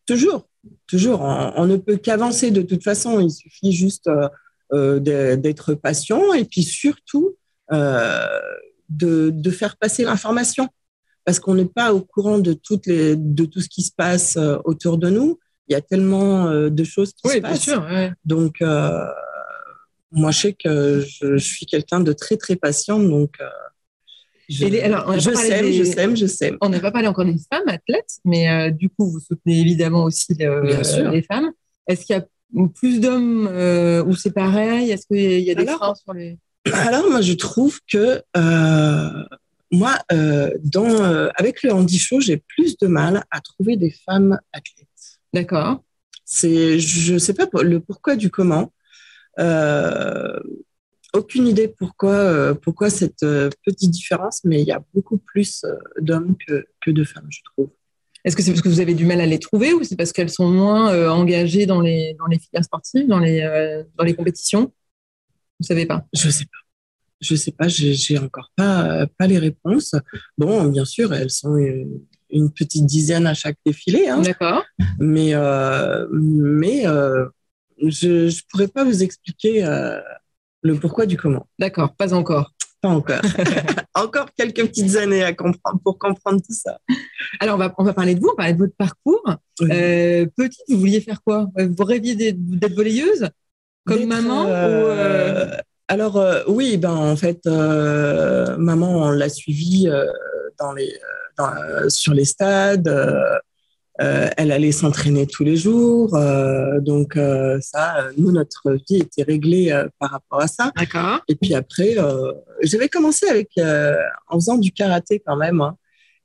Toujours, 0.07 0.47
toujours. 0.87 1.21
On, 1.21 1.67
ne 1.67 1.77
peut 1.77 1.97
qu'avancer 1.97 2.51
de 2.51 2.63
toute 2.63 2.83
façon. 2.83 3.21
Il 3.21 3.31
suffit 3.31 3.73
juste 3.73 4.09
euh, 4.73 4.99
d'être 4.99 5.75
patient 5.75 6.33
et 6.33 6.45
puis 6.45 6.63
surtout 6.63 7.37
euh, 7.71 8.27
de, 8.89 9.31
de, 9.31 9.51
faire 9.51 9.77
passer 9.77 10.05
l'information 10.05 10.69
parce 11.25 11.39
qu'on 11.39 11.55
n'est 11.55 11.67
pas 11.67 11.95
au 11.95 12.01
courant 12.01 12.39
de, 12.39 12.55
toutes 12.55 12.87
les, 12.87 13.15
de 13.15 13.45
tout 13.45 13.61
ce 13.61 13.69
qui 13.69 13.83
se 13.83 13.93
passe 13.97 14.37
euh, 14.37 14.57
autour 14.65 14.99
de 14.99 15.11
nous. 15.11 15.39
Il 15.69 15.75
y 15.75 15.77
a 15.77 15.81
tellement 15.81 16.51
de 16.51 16.85
choses 16.85 17.13
qui 17.13 17.29
se 17.29 17.39
passent. 17.39 17.61
Sûr, 17.61 17.87
Donc, 18.25 18.63
moi, 20.11 20.31
je 20.31 20.39
sais 20.39 20.53
que 20.53 21.01
je, 21.07 21.37
suis 21.39 21.67
quelqu'un 21.67 22.01
de 22.01 22.13
très, 22.13 22.37
très 22.37 22.57
patient. 22.57 22.99
Donc, 22.99 23.39
je, 24.49 24.83
alors, 24.83 25.19
je 25.19 25.31
sème, 25.31 25.73
je 25.73 25.85
sème, 25.85 26.17
je 26.17 26.27
sème. 26.27 26.57
On 26.61 26.69
n'a 26.69 26.81
pas 26.81 26.91
parlé 26.91 27.09
encore 27.09 27.25
des 27.25 27.37
femmes 27.53 27.69
athlètes, 27.69 28.19
mais 28.25 28.71
du 28.73 28.89
coup, 28.89 29.11
vous 29.11 29.21
soutenez 29.21 29.61
évidemment 29.61 30.05
aussi 30.05 30.35
les 30.35 31.23
femmes. 31.23 31.53
Est-ce 31.87 32.07
qu'il 32.07 32.17
y 32.17 32.19
a 32.19 32.25
plus 32.75 33.01
d'hommes 33.01 33.49
euh, 33.51 34.05
ou 34.05 34.15
c'est 34.15 34.33
pareil? 34.33 34.91
Est-ce 34.91 35.07
qu'il 35.07 35.41
y 35.41 35.51
a 35.51 35.55
des 35.55 35.67
freins 35.67 35.95
sur 35.95 36.13
les 36.13 36.39
Alors 36.73 37.11
moi 37.11 37.21
je 37.21 37.33
trouve 37.35 37.81
que 37.91 38.23
euh, 38.37 39.25
moi 39.71 39.99
euh, 40.13 40.51
dans 40.63 41.03
avec 41.37 41.63
le 41.63 41.73
handi 41.73 41.99
show 41.99 42.21
j'ai 42.21 42.37
plus 42.37 42.77
de 42.79 42.87
mal 42.87 43.25
à 43.31 43.41
trouver 43.41 43.77
des 43.77 43.91
femmes 43.91 44.39
athlètes. 44.53 44.89
D'accord. 45.33 45.83
C'est 46.25 46.79
je 46.79 47.19
sais 47.19 47.35
pas 47.35 47.47
le 47.63 47.81
pourquoi 47.81 48.17
du 48.17 48.31
comment. 48.31 48.73
Aucune 51.15 51.47
idée 51.47 51.69
pourquoi 51.69 52.55
pourquoi 52.61 52.91
cette 52.91 53.25
petite 53.65 53.91
différence, 53.91 54.43
mais 54.45 54.61
il 54.61 54.67
y 54.67 54.73
a 54.73 54.83
beaucoup 54.93 55.19
plus 55.19 55.65
d'hommes 56.01 56.37
que, 56.47 56.67
que 56.81 56.91
de 56.91 57.05
femmes, 57.05 57.29
je 57.31 57.41
trouve. 57.45 57.71
Est-ce 58.25 58.37
que 58.37 58.43
c'est 58.43 58.53
parce 58.53 58.63
que 58.63 58.71
vous 58.71 58.81
avez 58.81 58.95
du 58.95 59.05
mal 59.05 59.21
à 59.21 59.27
les 59.27 59.39
trouver 59.39 59.75
ou 59.75 59.85
c'est 59.85 59.97
parce 59.97 60.13
qu'elles 60.13 60.31
sont 60.31 60.49
moins 60.49 60.93
euh, 60.93 61.11
engagées 61.11 61.67
dans 61.67 61.83
les, 61.83 62.17
dans 62.19 62.27
les 62.27 62.39
filières 62.39 62.65
sportives, 62.65 63.07
dans 63.07 63.19
les, 63.19 63.43
euh, 63.43 63.85
dans 63.99 64.05
les 64.05 64.15
compétitions? 64.15 64.73
Vous 65.61 65.67
savez 65.67 65.85
pas? 65.85 66.07
Je 66.15 66.31
sais 66.31 66.45
pas. 66.45 66.59
Je 67.21 67.37
sais 67.37 67.53
pas, 67.53 67.69
j'ai 67.69 68.19
encore 68.19 68.51
pas, 68.57 69.07
pas 69.19 69.27
les 69.27 69.39
réponses. 69.39 69.95
Bon, 70.37 70.65
bien 70.65 70.85
sûr, 70.85 71.15
elles 71.15 71.31
sont 71.31 71.57
une, 71.57 72.51
petite 72.53 72.85
dizaine 72.85 73.27
à 73.27 73.35
chaque 73.35 73.57
défilé. 73.65 74.09
Hein. 74.09 74.21
D'accord. 74.21 74.65
Mais, 74.99 75.35
euh, 75.35 76.07
mais 76.11 76.87
euh, 76.87 77.27
je 77.79 78.27
ne 78.27 78.49
pourrais 78.51 78.69
pas 78.69 78.85
vous 78.85 79.03
expliquer 79.03 79.65
euh, 79.65 80.01
le 80.65 80.75
pourquoi 80.75 81.07
du 81.07 81.17
comment. 81.17 81.47
D'accord, 81.59 81.95
pas 81.95 82.13
encore. 82.13 82.53
Pas 82.81 82.89
encore. 82.89 83.21
encore 83.95 84.27
quelques 84.37 84.67
petites 84.67 84.97
années 84.97 85.23
à 85.23 85.33
comprendre 85.33 85.79
pour 85.85 85.99
comprendre 85.99 86.41
tout 86.41 86.53
ça. 86.53 86.79
Alors, 87.39 87.55
on 87.55 87.59
va, 87.59 87.73
on 87.79 87.85
va 87.85 87.95
parler 87.95 88.17
de 88.17 88.21
vous, 88.21 88.27
on 88.27 88.33
va 88.33 88.37
parler 88.37 88.55
de 88.55 88.59
votre 88.59 88.75
parcours. 88.77 89.23
petite, 89.59 90.65
vous 90.69 90.79
vouliez 90.79 91.01
faire 91.01 91.23
quoi? 91.23 91.47
Vous 91.57 91.85
rêviez 91.85 92.17
d'être 92.33 92.75
volleyeuse 92.75 93.29
Comme 93.87 94.07
maman 94.07 94.47
alors 95.89 96.17
euh, 96.17 96.43
oui, 96.49 96.77
ben 96.79 96.95
en 96.95 97.17
fait, 97.17 97.41
euh, 97.47 98.57
maman, 98.57 99.03
on 99.03 99.11
l'a 99.11 99.29
suivie 99.29 99.89
euh, 99.89 100.07
dans 100.59 100.73
les, 100.73 100.99
sur 101.89 102.15
les 102.15 102.25
stades. 102.25 102.89
Elle 103.99 104.51
allait 104.51 104.73
s'entraîner 104.73 105.27
tous 105.27 105.45
les 105.45 105.57
jours, 105.57 106.19
donc 106.81 107.19
ça, 107.61 108.09
nous 108.17 108.33
notre 108.33 108.73
vie 108.73 108.97
était 108.97 109.23
réglée 109.23 109.85
par 109.99 110.11
rapport 110.11 110.41
à 110.41 110.49
ça. 110.49 110.73
D'accord. 110.77 111.21
Et 111.29 111.37
puis 111.37 111.55
après, 111.55 111.97
j'avais 112.63 112.89
commencé 112.89 113.27
avec 113.29 113.51
en 114.29 114.35
faisant 114.35 114.59
du 114.59 114.73
karaté 114.73 115.23
quand 115.25 115.37
même, 115.37 115.61
hein. 115.61 115.77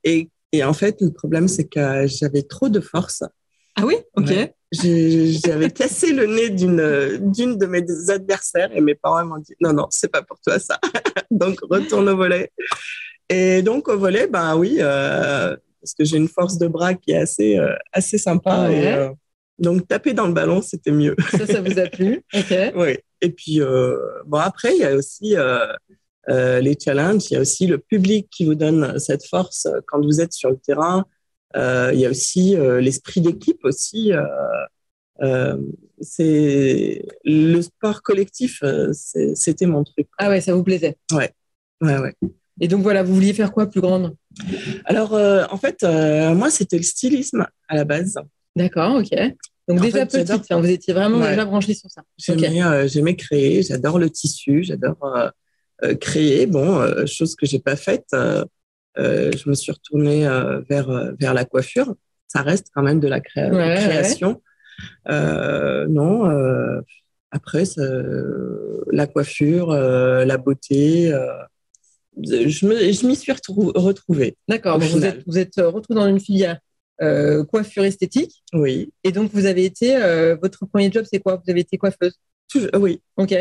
et, 0.04 0.28
et 0.52 0.64
en 0.64 0.72
fait, 0.72 1.00
le 1.00 1.12
problème 1.12 1.46
c'est 1.46 1.68
que 1.68 2.06
j'avais 2.06 2.42
trop 2.42 2.68
de 2.68 2.80
force. 2.80 3.22
Ah 3.76 3.86
oui, 3.86 3.94
ok. 4.16 4.52
J'avais 4.72 5.70
cassé 5.74 6.12
le 6.12 6.26
nez 6.26 6.50
d'une 6.50 7.32
d'une 7.32 7.58
de 7.58 7.66
mes 7.66 7.84
adversaires 8.08 8.70
et 8.72 8.80
mes 8.80 8.94
parents 8.94 9.24
m'ont 9.24 9.38
dit 9.38 9.54
non 9.60 9.72
non 9.72 9.86
c'est 9.90 10.10
pas 10.10 10.22
pour 10.22 10.38
toi 10.40 10.58
ça 10.58 10.78
donc 11.30 11.58
retourne 11.62 12.08
au 12.08 12.16
volet 12.16 12.52
et 13.28 13.62
donc 13.62 13.88
au 13.88 13.98
volet 13.98 14.28
ben 14.28 14.56
oui 14.56 14.76
euh, 14.78 15.56
parce 15.80 15.94
que 15.94 16.04
j'ai 16.04 16.16
une 16.16 16.28
force 16.28 16.58
de 16.58 16.66
bras 16.66 16.94
qui 16.94 17.12
est 17.12 17.18
assez 17.18 17.58
euh, 17.58 17.74
assez 17.92 18.18
sympa 18.18 18.66
ah 18.66 18.72
et, 18.72 18.92
euh, 18.92 19.10
donc 19.58 19.86
taper 19.88 20.14
dans 20.14 20.26
le 20.26 20.32
ballon 20.32 20.62
c'était 20.62 20.90
mieux 20.90 21.16
ça 21.30 21.46
ça 21.46 21.60
vous 21.60 21.78
a 21.78 21.86
plu? 21.86 22.24
Ok 22.34 22.54
oui 22.76 22.98
et 23.20 23.30
puis 23.30 23.60
bon 24.26 24.38
après 24.38 24.74
il 24.74 24.80
y 24.80 24.84
a 24.84 24.94
aussi 24.94 25.34
les 26.28 26.76
challenges 26.82 27.30
il 27.30 27.34
y 27.34 27.36
a 27.36 27.40
aussi 27.40 27.66
le 27.66 27.78
public 27.78 28.28
qui 28.30 28.44
vous 28.44 28.54
donne 28.54 28.98
cette 28.98 29.26
force 29.26 29.68
quand 29.86 30.00
vous 30.00 30.20
êtes 30.20 30.32
sur 30.32 30.50
le 30.50 30.56
terrain 30.56 31.04
euh, 31.56 31.90
il 31.92 32.00
y 32.00 32.06
a 32.06 32.10
aussi 32.10 32.56
euh, 32.56 32.80
l'esprit 32.80 33.20
d'équipe 33.20 33.60
aussi. 33.64 34.12
Euh, 35.22 35.56
c'est 36.00 37.04
le 37.24 37.60
sport 37.60 38.02
collectif, 38.02 38.62
c'était 38.92 39.66
mon 39.66 39.84
truc. 39.84 40.08
Ah 40.18 40.30
ouais, 40.30 40.40
ça 40.40 40.54
vous 40.54 40.62
plaisait? 40.62 40.96
Ouais, 41.12 41.32
ouais, 41.82 41.98
ouais. 41.98 42.14
Et 42.60 42.68
donc 42.68 42.82
voilà, 42.82 43.02
vous 43.02 43.14
vouliez 43.14 43.32
faire 43.32 43.52
quoi 43.52 43.66
plus 43.66 43.80
grande? 43.80 44.14
Alors 44.84 45.12
en 45.14 45.56
fait, 45.56 45.82
moi 45.82 46.50
c'était 46.50 46.76
le 46.76 46.82
stylisme 46.82 47.46
à 47.68 47.76
la 47.76 47.84
base. 47.84 48.16
D'accord, 48.54 48.96
ok. 48.96 49.10
Donc 49.68 49.80
déjà 49.80 50.04
petite, 50.04 50.30
hein, 50.50 50.60
vous 50.60 50.68
étiez 50.68 50.92
vraiment 50.92 51.20
déjà 51.20 51.44
branché 51.44 51.74
sur 51.74 51.90
ça. 51.90 52.02
J'aimais 52.18 53.16
créer, 53.16 53.62
j'adore 53.62 53.98
le 53.98 54.10
tissu, 54.10 54.62
j'adore 54.62 55.32
créer. 56.00 56.46
Bon, 56.46 57.06
chose 57.06 57.34
que 57.34 57.46
j'ai 57.46 57.60
pas 57.60 57.76
faite. 57.76 58.14
Euh, 58.98 59.30
je 59.32 59.48
me 59.48 59.54
suis 59.54 59.72
retournée 59.72 60.26
euh, 60.26 60.60
vers, 60.68 60.90
euh, 60.90 61.12
vers 61.18 61.34
la 61.34 61.44
coiffure. 61.44 61.94
Ça 62.26 62.42
reste 62.42 62.68
quand 62.74 62.82
même 62.82 63.00
de 63.00 63.08
la 63.08 63.20
création. 63.20 64.42
non, 65.06 66.82
après, 67.32 67.64
la 68.92 69.06
coiffure, 69.06 69.72
la 69.72 70.36
beauté, 70.36 71.12
je 72.16 73.06
m'y 73.06 73.16
suis 73.16 73.32
retrouvée. 73.32 74.36
D'accord, 74.48 74.78
vous 74.78 75.04
êtes, 75.04 75.22
vous 75.26 75.38
êtes 75.38 75.56
retrouvée 75.56 76.00
dans 76.00 76.06
une 76.06 76.20
filière 76.20 76.58
coiffure 77.50 77.84
esthétique. 77.84 78.42
Oui. 78.52 78.92
Et 79.04 79.12
donc, 79.12 79.30
vous 79.32 79.46
avez 79.46 79.64
été, 79.64 79.96
votre 80.42 80.66
premier 80.66 80.90
job, 80.90 81.04
c'est 81.10 81.20
quoi? 81.20 81.36
Vous 81.36 81.50
avez 81.50 81.60
été 81.60 81.78
coiffeuse? 81.78 82.14
Oui. 82.74 83.00
Ok. 83.16 83.34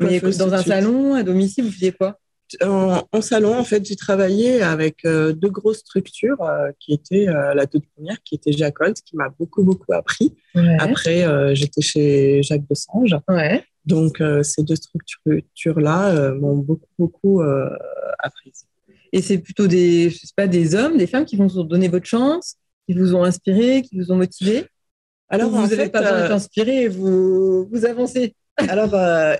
Mais 0.00 0.20
dans 0.20 0.52
un 0.52 0.62
salon, 0.62 1.14
à 1.14 1.22
domicile, 1.22 1.64
vous 1.64 1.70
faisiez 1.70 1.92
quoi? 1.92 2.18
En, 2.62 3.20
salon, 3.20 3.56
en 3.56 3.64
fait, 3.64 3.84
j'ai 3.84 3.96
travaillé 3.96 4.62
avec 4.62 5.04
euh, 5.04 5.32
deux 5.32 5.48
grosses 5.48 5.78
structures 5.78 6.42
euh, 6.42 6.70
qui 6.78 6.92
étaient 6.92 7.28
euh, 7.28 7.54
la 7.54 7.66
toute 7.66 7.84
première, 7.94 8.22
qui 8.22 8.34
était 8.34 8.52
Jacolt, 8.52 8.96
qui 9.04 9.16
m'a 9.16 9.28
beaucoup 9.38 9.64
beaucoup 9.64 9.92
appris. 9.92 10.34
Après, 10.78 11.24
j'étais 11.54 11.80
chez 11.80 12.42
Jacques 12.42 12.66
Desange. 12.68 13.16
Ouais. 13.28 13.64
Donc, 13.86 14.22
ces 14.42 14.62
deux 14.62 14.76
structures-là 14.76 16.32
m'ont 16.34 16.56
beaucoup 16.56 16.88
beaucoup 16.98 17.42
appris. 18.18 18.52
Et 19.12 19.22
c'est 19.22 19.38
plutôt 19.38 19.66
des, 19.66 20.10
je 20.10 20.18
sais 20.18 20.32
pas, 20.36 20.46
des 20.46 20.74
hommes, 20.74 20.96
des 20.96 21.06
femmes 21.06 21.24
qui 21.24 21.36
vous 21.36 21.58
ont 21.58 21.64
donné 21.64 21.88
votre 21.88 22.06
chance, 22.06 22.56
qui 22.88 22.94
vous 22.94 23.14
ont 23.14 23.24
inspiré, 23.24 23.82
qui 23.82 23.98
vous 23.98 24.10
ont 24.10 24.16
motivé. 24.16 24.66
Alors, 25.28 25.50
vous 25.50 25.66
n'avez 25.66 25.88
pas 25.88 26.00
besoin 26.00 26.20
d'être 26.22 26.32
inspiré 26.32 26.88
vous 26.88 27.68
vous 27.70 27.84
avancez. 27.84 28.34
Alors, 28.56 28.94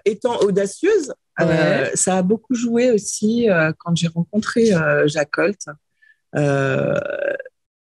étant 0.04 0.38
audacieuse, 0.40 1.12
euh, 1.40 1.90
ça 1.94 2.18
a 2.18 2.22
beaucoup 2.22 2.54
joué 2.54 2.90
aussi 2.90 3.50
euh, 3.50 3.72
quand 3.78 3.96
j'ai 3.96 4.08
rencontré 4.08 4.72
euh, 4.72 5.08
Jacques 5.08 5.36
Holt. 5.36 5.66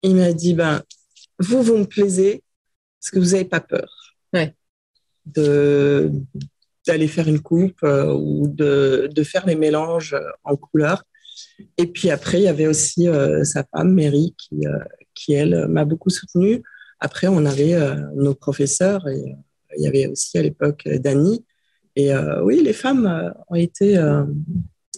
il 0.03 0.17
m'a 0.17 0.33
dit 0.33 0.55
ben, 0.55 0.83
Vous, 1.39 1.63
vous 1.63 1.77
me 1.79 1.85
plaisez 1.85 2.43
parce 3.01 3.11
que 3.11 3.19
vous 3.19 3.31
n'avez 3.33 3.47
pas 3.47 3.61
peur 3.61 3.89
de, 5.27 6.11
d'aller 6.87 7.09
faire 7.09 7.29
une 7.29 7.41
coupe 7.41 7.83
ou 7.83 8.49
de, 8.49 9.09
de, 9.13 9.23
faire 9.23 9.47
les 9.47 9.57
mélanges 9.57 10.17
en 10.45 10.57
couleurs. 10.57 11.03
Et 11.77 11.87
puis 11.87 12.11
après, 12.11 12.41
il 12.41 12.45
y 12.45 12.49
avait 12.49 12.67
aussi 12.67 13.07
sa 13.45 13.65
femme, 13.65 13.95
Mary, 13.95 14.35
qui, 14.39 14.65
qui 15.15 15.33
elle, 15.33 15.69
m'a 15.69 15.85
beaucoup 15.85 16.11
soutenue. 16.11 16.63
Après, 17.01 17.29
on 17.29 17.45
avait 17.45 17.77
nos 18.15 18.35
professeurs 18.35 19.07
et 19.09 19.37
il 19.77 19.85
y 19.85 19.87
avait 19.87 20.07
aussi 20.07 20.39
à 20.39 20.43
l'époque 20.43 20.89
Dany 20.89 21.45
et 21.97 22.13
euh, 22.13 22.43
oui, 22.43 22.63
les 22.63 22.73
femmes 22.73 23.07
euh, 23.07 23.31
ont 23.49 23.57
été 23.57 23.99
euh, 23.99 24.25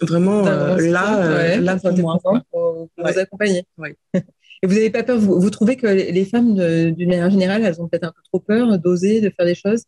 vraiment 0.00 0.42
là, 0.42 1.58
là 1.58 1.76
pour 1.76 1.98
moi. 1.98 2.18
Pour, 2.50 2.88
vous 2.96 3.18
accompagner. 3.18 3.64
Et 4.64 4.68
vous 4.68 4.74
n'avez 4.74 4.90
pas 4.90 5.02
peur, 5.02 5.18
vous, 5.18 5.50
trouvez 5.50 5.76
que 5.76 5.88
les 5.88 6.24
femmes, 6.24 6.54
d'une 6.54 7.08
manière 7.08 7.30
générale, 7.30 7.64
elles 7.64 7.80
ont 7.80 7.88
peut-être 7.88 8.04
un 8.04 8.12
peu 8.12 8.22
trop 8.30 8.38
peur 8.38 8.78
d'oser, 8.78 9.20
de 9.20 9.30
faire 9.30 9.46
des 9.46 9.56
choses? 9.56 9.82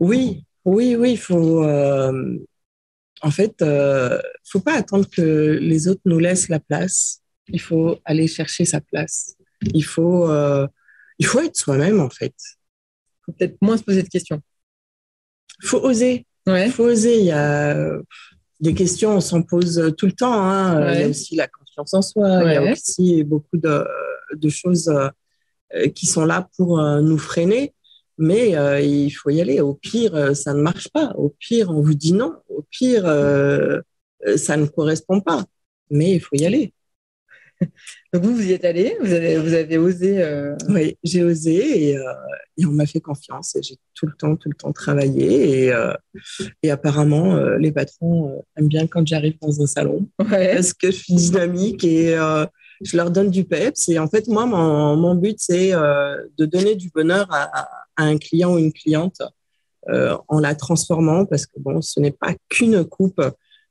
Oui, 0.00 0.44
oui, 0.64 0.96
oui. 0.96 1.12
Il 1.12 1.18
faut. 1.18 1.64
en 1.64 3.30
fait, 3.30 3.54
il 3.60 3.66
ne 3.66 4.18
faut 4.44 4.60
pas 4.60 4.74
attendre 4.74 5.08
que 5.08 5.58
les 5.60 5.88
autres 5.88 6.02
nous 6.04 6.18
laissent 6.18 6.48
la 6.48 6.60
place. 6.60 7.22
Il 7.48 7.60
faut 7.60 7.98
aller 8.04 8.26
chercher 8.26 8.64
sa 8.64 8.80
place. 8.80 9.36
Il 9.74 9.84
faut, 9.84 10.28
il 11.18 11.26
faut 11.26 11.40
être 11.40 11.56
soi-même, 11.56 12.00
en 12.00 12.10
fait. 12.10 12.34
Il 12.38 13.24
faut 13.26 13.32
peut-être 13.32 13.56
moins 13.60 13.76
se 13.76 13.82
poser 13.82 14.02
de 14.02 14.08
questions 14.08 14.42
faut 15.62 15.80
oser. 15.80 16.26
Il 16.46 16.70
faut 16.70 16.84
oser. 16.84 17.18
Il 17.18 17.26
y 17.26 17.32
a 17.32 17.98
des 18.60 18.74
questions, 18.74 19.16
on 19.16 19.20
s'en 19.20 19.42
pose 19.42 19.94
tout 19.98 20.06
le 20.06 20.12
temps. 20.12 20.32
Hein. 20.32 20.94
Il 20.94 21.00
y 21.00 21.04
a 21.04 21.08
aussi 21.08 21.36
la 21.36 21.48
confiance 21.48 21.94
en 21.94 22.02
soi. 22.02 22.44
Il 22.44 22.52
y 22.52 22.56
a 22.56 22.72
aussi 22.72 23.24
beaucoup 23.24 23.56
de, 23.56 23.84
de, 24.34 24.48
choses 24.48 24.88
euh, 24.88 25.88
qui 25.88 26.06
sont 26.06 26.24
là 26.24 26.48
pour 26.56 26.80
euh, 26.80 27.00
nous 27.00 27.18
freiner. 27.18 27.74
Mais 28.18 28.56
euh, 28.56 28.80
il 28.80 29.10
faut 29.10 29.30
y 29.30 29.40
aller. 29.40 29.60
Au 29.60 29.74
pire, 29.74 30.36
ça 30.36 30.54
ne 30.54 30.60
marche 30.60 30.88
pas. 30.88 31.12
Au 31.16 31.30
pire, 31.38 31.70
on 31.70 31.80
vous 31.80 31.94
dit 31.94 32.12
non. 32.12 32.34
Au 32.48 32.62
pire, 32.70 33.04
ça 34.36 34.56
ne 34.56 34.66
correspond 34.66 35.20
pas. 35.20 35.44
Mais 35.90 36.12
il 36.12 36.20
faut 36.20 36.36
y 36.36 36.46
aller. 36.46 36.72
Donc 38.12 38.24
vous, 38.24 38.34
vous 38.34 38.46
y 38.46 38.52
êtes 38.52 38.64
allé, 38.64 38.96
vous 39.00 39.12
avez, 39.12 39.38
vous 39.38 39.54
avez 39.54 39.78
osé. 39.78 40.22
Euh, 40.22 40.56
oui, 40.68 40.96
j'ai 41.02 41.22
osé 41.24 41.96
euh, 41.96 42.02
et, 42.56 42.66
on 42.66 42.72
m'a 42.72 42.86
fait 42.86 43.00
confiance 43.00 43.56
j'ai 43.62 43.76
tout 43.94 44.06
le 44.06 44.12
temps, 44.12 44.36
tout 44.36 44.48
le 44.48 44.54
temps 44.54 44.72
travaillé 44.72 45.64
et, 45.64 45.72
euh, 45.72 45.92
et 46.62 46.70
apparemment 46.70 47.36
les 47.56 47.72
patrons 47.72 48.44
aiment 48.56 48.68
bien 48.68 48.86
quand 48.86 49.06
j'arrive 49.06 49.38
dans 49.40 49.62
un 49.62 49.66
salon 49.66 50.08
parce 50.16 50.72
que 50.72 50.90
je 50.90 50.96
suis 50.96 51.14
dynamique 51.14 51.84
et 51.84 52.16
je 52.82 52.96
leur 52.96 53.10
donne 53.10 53.30
du 53.30 53.44
peps 53.44 53.88
et 53.88 53.98
en 53.98 54.08
fait 54.08 54.26
moi 54.28 54.46
mon, 54.46 54.96
mon 54.96 55.14
but 55.14 55.36
c'est 55.38 55.72
de 55.72 56.44
donner 56.46 56.74
du 56.74 56.90
bonheur 56.90 57.26
à, 57.30 57.60
à, 57.60 57.68
un 57.96 58.18
client 58.18 58.54
ou 58.54 58.58
une 58.58 58.72
cliente 58.72 59.22
en 59.88 60.40
la 60.40 60.54
transformant 60.56 61.26
parce 61.26 61.46
que 61.46 61.60
bon 61.60 61.80
ce 61.80 62.00
n'est 62.00 62.10
pas 62.10 62.34
qu'une 62.48 62.84
coupe, 62.84 63.22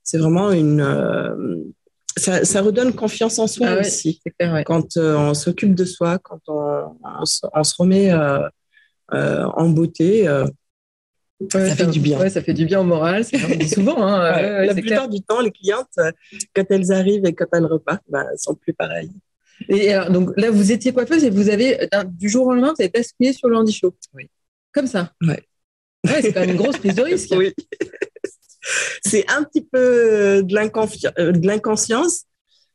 c'est 0.01 0.17
vraiment 0.17 0.51
une 0.51 1.73
ça, 2.17 2.61
redonne 2.61 2.93
confiance 2.93 3.39
en 3.39 3.47
soi 3.47 3.67
ah 3.69 3.79
aussi. 3.79 4.21
Quand 4.65 4.97
euh, 4.97 5.15
on 5.17 5.33
s'occupe 5.33 5.75
de 5.75 5.85
soi, 5.85 6.17
quand 6.19 6.39
on, 6.47 6.97
on, 7.03 7.25
se 7.25 7.75
remet 7.77 8.11
euh, 8.11 8.47
euh, 9.13 9.43
en 9.43 9.69
beauté, 9.69 10.25
ça 11.51 11.75
fait 11.75 11.87
du 11.87 11.99
bien. 11.99 12.29
ça 12.29 12.41
fait 12.41 12.53
du 12.53 12.65
bien 12.65 12.79
au 12.79 12.83
moral, 12.83 13.25
c'est 13.25 13.67
souvent. 13.67 14.01
Hein, 14.01 14.65
la 14.65 14.73
plupart 14.73 15.09
du 15.09 15.21
temps, 15.21 15.41
les 15.41 15.51
clientes, 15.51 15.99
quand 16.55 16.65
elles 16.69 16.91
arrivent 16.91 17.25
et 17.25 17.33
quand 17.33 17.47
elles 17.53 17.65
repartent, 17.65 18.05
ben, 18.09 18.25
elles 18.31 18.39
sont 18.39 18.55
plus 18.55 18.73
pareilles. 18.73 19.11
Et 19.69 19.93
donc 20.09 20.31
là, 20.37 20.51
vous 20.51 20.71
étiez 20.71 20.93
coiffeuse 20.93 21.23
et 21.23 21.29
vous 21.29 21.49
avez, 21.49 21.87
du 22.09 22.29
jour 22.29 22.47
au 22.47 22.53
lendemain, 22.53 22.73
vous 22.77 22.83
avez 22.83 22.91
basculé 22.91 23.33
sur 23.33 23.49
le 23.49 23.57
handi 23.57 23.73
show. 23.73 23.95
Oui. 24.13 24.29
Comme 24.73 24.87
ça. 24.87 25.11
Ouais. 25.21 25.41
c'est 26.21 26.33
quand 26.33 26.41
même 26.41 26.51
une 26.51 26.57
grosse 26.57 26.77
prise 26.77 26.95
de 26.95 27.01
risque. 27.01 27.33
oui. 27.37 27.53
c'est 29.03 29.29
un 29.29 29.43
petit 29.43 29.61
peu 29.61 30.43
de 30.43 31.45
l'inconscience, 31.47 32.25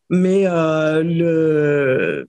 mais 0.08 0.44
le, 0.44 2.26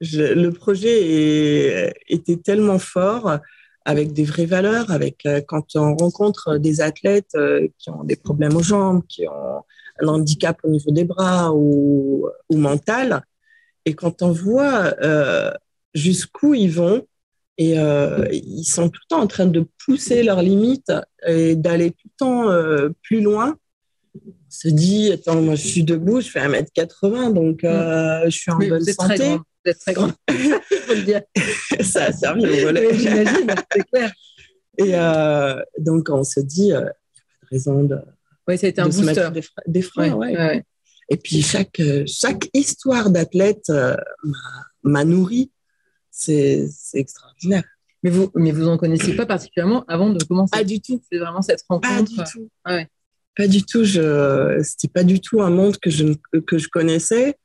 le 0.00 0.50
projet 0.50 1.92
était 2.08 2.36
tellement 2.36 2.78
fort 2.78 3.38
avec 3.84 4.12
des 4.12 4.24
vraies 4.24 4.46
valeurs, 4.46 4.90
avec 4.90 5.26
quand 5.46 5.76
on 5.76 5.94
rencontre 5.94 6.56
des 6.56 6.80
athlètes 6.80 7.36
qui 7.78 7.90
ont 7.90 8.04
des 8.04 8.16
problèmes 8.16 8.56
aux 8.56 8.62
jambes, 8.62 9.02
qui 9.08 9.28
ont 9.28 9.62
un 10.00 10.08
handicap 10.08 10.58
au 10.64 10.68
niveau 10.68 10.90
des 10.90 11.04
bras 11.04 11.52
ou, 11.52 12.26
ou 12.48 12.56
mental, 12.56 13.22
et 13.84 13.94
quand 13.94 14.22
on 14.22 14.32
voit 14.32 14.94
jusqu'où 15.94 16.54
ils 16.54 16.70
vont, 16.70 17.06
et 17.58 17.78
euh, 17.78 18.26
ils 18.32 18.64
sont 18.64 18.88
tout 18.88 19.00
le 19.04 19.14
temps 19.14 19.22
en 19.22 19.26
train 19.26 19.46
de 19.46 19.66
pousser 19.84 20.22
leurs 20.22 20.42
limites 20.42 20.92
et 21.26 21.54
d'aller 21.54 21.90
tout 21.90 22.08
le 22.08 22.16
temps 22.16 22.50
euh, 22.50 22.88
plus 23.02 23.20
loin. 23.20 23.56
On 24.14 24.30
se 24.48 24.68
dit, 24.68 25.12
attends, 25.12 25.40
moi 25.40 25.54
je 25.54 25.66
suis 25.66 25.84
debout, 25.84 26.20
je 26.20 26.28
fais 26.28 26.40
1m80, 26.40 27.32
donc 27.32 27.64
euh, 27.64 28.24
je 28.24 28.30
suis 28.30 28.50
en 28.50 28.58
bonne 28.58 28.82
vous 28.82 28.92
santé. 28.92 29.16
Très 29.16 29.28
grand. 29.28 29.38
Vous 29.64 29.70
êtes 29.70 29.78
très 29.78 29.92
grand, 29.92 30.08
faut 30.30 30.94
le 30.94 31.02
dire. 31.02 31.22
Ça 31.82 32.06
a 32.06 32.12
servi 32.12 32.46
au 32.46 32.66
volet. 32.66 32.98
J'imagine, 32.98 33.54
c'est 33.72 33.84
clair. 33.90 34.12
Et 34.78 34.92
donc 35.78 36.08
on 36.10 36.24
se 36.24 36.40
dit, 36.40 36.68
il 36.68 36.68
n'y 36.68 36.72
a 36.74 36.80
pas 36.80 36.86
de 36.88 37.48
raison 37.50 37.84
de, 37.84 37.98
oui, 38.48 38.58
ça 38.58 38.66
a 38.66 38.70
été 38.70 38.80
un 38.80 38.86
booster. 38.86 39.30
des, 39.32 39.42
freins. 39.42 39.62
Des 39.66 39.82
freins 39.82 40.14
Ouais, 40.14 40.36
ouais. 40.36 40.36
ouais. 40.36 40.64
Et 41.12 41.18
puis 41.18 41.42
chaque, 41.42 41.82
chaque 42.06 42.48
histoire 42.54 43.10
d'athlète 43.10 43.68
m'a- 43.68 44.64
m'a 44.82 45.04
nourri. 45.04 45.50
C'est 46.10 46.68
extraordinaire. 46.94 47.64
Mais 48.02 48.10
vous, 48.10 48.30
mais 48.34 48.50
vous 48.50 48.66
en 48.66 48.78
connaissiez 48.78 49.14
pas 49.14 49.26
particulièrement 49.26 49.84
avant 49.88 50.10
de 50.10 50.22
commencer? 50.24 50.50
Pas 50.50 50.64
du 50.64 50.80
tout. 50.80 51.00
C'est 51.10 51.18
vraiment 51.18 51.42
cette 51.42 51.62
rencontre? 51.68 51.94
Pas 51.94 52.02
du 52.02 52.16
tout. 52.32 52.48
Ah 52.64 52.76
ouais. 52.76 52.88
Pas 53.36 53.46
du 53.46 53.62
tout. 53.62 53.84
Je, 53.84 54.60
c'était 54.64 54.88
pas 54.88 55.04
du 55.04 55.20
tout 55.20 55.42
un 55.42 55.50
monde 55.50 55.76
que 55.76 55.90
je, 55.90 56.06
que 56.46 56.56
je 56.58 56.68
connaissais. 56.68 57.36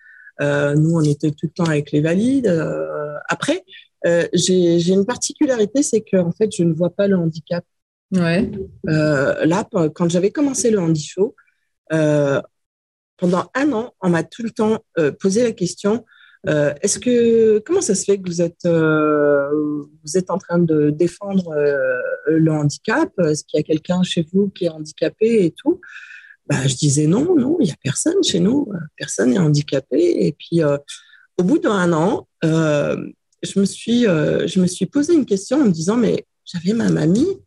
Euh, 0.41 0.74
nous, 0.75 0.95
on 0.95 1.01
était 1.01 1.31
tout 1.31 1.47
le 1.47 1.51
temps 1.51 1.69
avec 1.69 1.91
les 1.91 2.01
valides. 2.01 2.47
Euh, 2.47 3.15
après, 3.27 3.63
euh, 4.05 4.27
j'ai, 4.33 4.93
une 4.93 5.05
particularité, 5.05 5.83
c'est 5.83 6.01
que 6.01 6.17
en 6.17 6.31
fait, 6.31 6.50
je 6.55 6.63
ne 6.63 6.74
vois 6.74 6.91
pas 6.91 7.07
le 7.07 7.17
handicap. 7.17 7.65
Ouais. 8.15 8.50
Euh, 8.88 9.45
là, 9.45 9.67
quand 9.93 10.09
j'avais 10.09 10.31
commencé 10.31 10.71
le 10.71 10.79
handi 10.79 11.03
show, 11.03 11.36
euh, 11.91 12.41
pendant 13.17 13.50
un 13.55 13.71
an, 13.74 13.93
on 14.01 14.09
m'a 14.09 14.24
tout 14.24 14.43
le 14.43 14.51
temps 14.51 14.83
euh, 14.97 15.12
posé 15.12 15.43
la 15.43 15.51
question 15.51 16.05
euh, 16.47 16.74
est-ce 16.81 17.00
que 17.00 17.59
comment 17.65 17.81
ça 17.81 17.95
se 17.95 18.05
fait 18.05 18.19
que 18.19 18.29
vous 18.29 18.41
êtes 18.41 18.65
euh, 18.65 19.50
vous 20.03 20.17
êtes 20.17 20.29
en 20.29 20.38
train 20.38 20.59
de 20.59 20.91
défendre 20.91 21.53
le 22.27 22.51
handicap? 22.51 23.12
Est-ce 23.19 23.43
qu'il 23.43 23.57
y 23.57 23.59
a 23.59 23.63
quelqu'un 23.63 24.03
chez 24.03 24.25
vous 24.31 24.50
qui 24.50 24.65
est 24.65 24.69
handicapé 24.69 25.43
et 25.45 25.51
tout? 25.51 25.81
Bah, 26.45 26.65
je 26.65 26.75
disais 26.75 27.07
non, 27.07 27.36
non, 27.36 27.57
il 27.59 27.65
n'y 27.65 27.71
a 27.71 27.75
personne 27.83 28.24
chez 28.24 28.39
nous, 28.39 28.71
personne 28.95 29.31
n'est 29.31 29.39
handicapé. 29.39 30.25
Et 30.25 30.31
puis, 30.31 30.62
au 30.63 31.43
bout 31.43 31.57
d'un 31.57 31.91
an, 31.91 32.27
je, 32.43 33.59
me 33.59 33.65
suis, 33.65 34.03
je 34.03 34.59
me 34.62 34.67
suis 34.67 34.86
posé 34.86 35.15
une 35.15 35.25
question 35.25 35.59
en 35.59 35.65
me 35.65 35.71
disant, 35.71 35.97
mais 35.97 36.25
j'avais 36.45 36.74
ma 36.74 36.89
mamie 36.89 37.41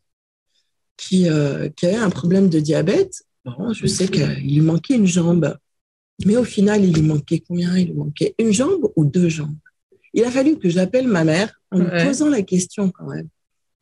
qui, 0.98 1.28
qui 1.76 1.86
avait 1.86 1.96
un 1.96 2.10
problème 2.10 2.50
de 2.50 2.58
diabète. 2.58 3.22
Bon, 3.44 3.72
je 3.72 3.86
sais 3.86 4.08
qu'il 4.08 4.24
lui 4.26 4.60
manquait 4.60 4.94
une 4.94 5.06
jambe. 5.06 5.56
Mais 6.26 6.36
au 6.36 6.44
final, 6.44 6.84
il 6.84 6.92
lui 6.92 7.02
manquait 7.02 7.40
combien? 7.46 7.76
Il 7.76 7.86
lui 7.88 7.94
manquait 7.94 8.34
une 8.38 8.52
jambe 8.52 8.90
ou 8.96 9.04
deux 9.04 9.28
jambes? 9.28 9.56
Il 10.12 10.24
a 10.24 10.30
fallu 10.30 10.58
que 10.58 10.68
j'appelle 10.68 11.06
ma 11.08 11.24
mère 11.24 11.50
en 11.70 11.78
me 11.78 11.84
Ouais. 11.90 12.04
posant 12.04 12.28
la 12.28 12.42
question 12.42 12.90
quand 12.90 13.06
même. 13.06 13.28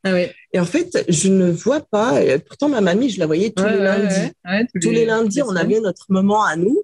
Ah 0.05 0.13
ouais. 0.13 0.33
Et 0.53 0.61
en 0.61 0.65
fait, 0.65 1.05
je 1.09 1.29
ne 1.29 1.51
vois 1.51 1.81
pas, 1.81 2.23
et 2.23 2.39
pourtant 2.39 2.69
ma 2.69 2.81
mamie, 2.81 3.11
je 3.11 3.19
la 3.19 3.27
voyais 3.27 3.51
tous 3.51 3.65
Ouais, 3.65 3.73
les 3.73 3.83
lundis. 3.83 4.33
Ouais, 4.45 4.67
tous 4.81 4.91
les 4.91 5.05
lundis, 5.05 5.43
on 5.43 5.57
avait 5.57 5.81
notre 5.81 6.07
moment 6.11 6.45
à 6.45 6.55
nous. 6.55 6.83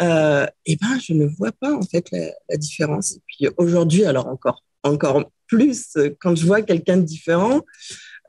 Euh, 0.00 0.46
et 0.66 0.76
ben, 0.76 0.98
je 1.02 1.12
ne 1.14 1.26
vois 1.26 1.52
pas 1.52 1.72
en 1.74 1.82
fait 1.82 2.08
la, 2.12 2.26
la 2.48 2.56
différence. 2.56 3.16
Et 3.16 3.20
puis 3.26 3.48
aujourd'hui, 3.56 4.04
alors 4.04 4.28
encore, 4.28 4.62
encore 4.84 5.30
plus 5.48 5.96
euh, 5.96 6.10
quand 6.20 6.34
je 6.36 6.46
vois 6.46 6.62
quelqu'un 6.62 6.96
de 6.98 7.02
différent, 7.02 7.62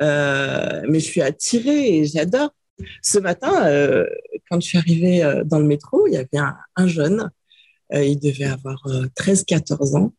euh, 0.02 0.82
mais 0.90 1.00
je 1.00 1.06
suis 1.06 1.22
attirée 1.22 1.98
et 2.00 2.06
j'adore. 2.06 2.50
Ce 3.02 3.20
matin, 3.20 3.68
euh, 3.68 4.06
quand 4.50 4.60
je 4.60 4.68
suis 4.68 4.78
arrivée 4.78 5.24
euh, 5.24 5.44
dans 5.44 5.60
le 5.60 5.66
métro, 5.66 6.08
il 6.08 6.14
y 6.14 6.18
avait 6.18 6.38
un, 6.38 6.56
un 6.76 6.88
jeune, 6.88 7.32
euh, 7.94 8.04
il 8.04 8.20
devait 8.20 8.46
avoir 8.46 8.86
13-14 9.18 9.98
ans. 9.98 10.14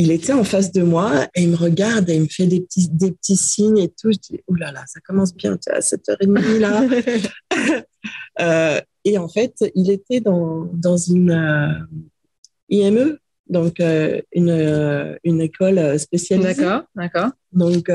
Il 0.00 0.12
était 0.12 0.32
en 0.32 0.44
face 0.44 0.70
de 0.70 0.82
moi 0.82 1.26
et 1.34 1.42
il 1.42 1.50
me 1.50 1.56
regarde 1.56 2.08
et 2.08 2.14
il 2.14 2.22
me 2.22 2.28
fait 2.28 2.46
des 2.46 2.60
petits, 2.60 2.88
des 2.88 3.10
petits 3.10 3.36
signes 3.36 3.78
et 3.78 3.88
tout. 3.88 4.12
Je 4.12 4.18
dis, 4.18 4.40
oulala, 4.46 4.72
là 4.72 4.80
là, 4.80 4.86
ça 4.86 5.00
commence 5.00 5.34
bien, 5.34 5.56
tu 5.56 5.72
à 5.72 5.80
7h30 5.80 6.58
là. 6.58 6.84
Et 9.04 9.16
en 9.16 9.28
fait, 9.28 9.54
il 9.74 9.90
était 9.90 10.20
dans, 10.20 10.68
dans 10.72 10.98
une 10.98 11.88
IME, 12.68 13.18
donc 13.48 13.80
une, 13.80 15.18
une 15.24 15.40
école 15.40 15.98
spécialisée. 15.98 16.54
D'accord, 16.54 16.82
d'accord. 16.94 17.30
Donc, 17.52 17.90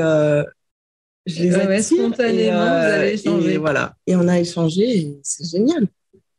je 1.26 1.42
les 1.42 1.50
ouais, 1.54 1.60
attire. 1.76 1.82
spontanément, 1.98 2.64
et, 2.64 2.80
vous 2.80 2.92
avez 2.92 3.12
échangé. 3.14 3.52
Et 3.54 3.56
voilà. 3.56 3.94
Et 4.06 4.16
on 4.16 4.28
a 4.28 4.38
échangé 4.40 4.98
et 4.98 5.18
c'est 5.22 5.48
génial 5.50 5.86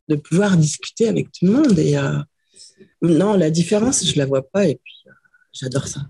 de 0.08 0.14
pouvoir 0.16 0.56
discuter 0.56 1.08
avec 1.08 1.26
tout 1.32 1.46
le 1.46 1.52
monde. 1.52 1.78
Et 1.78 1.96
euh, 1.96 2.18
non, 3.02 3.34
la 3.34 3.50
différence, 3.50 4.06
je 4.06 4.16
la 4.18 4.26
vois 4.26 4.48
pas 4.48 4.66
et 4.68 4.76
puis 4.82 4.94
euh, 5.06 5.10
j'adore 5.52 5.88
ça. 5.88 6.00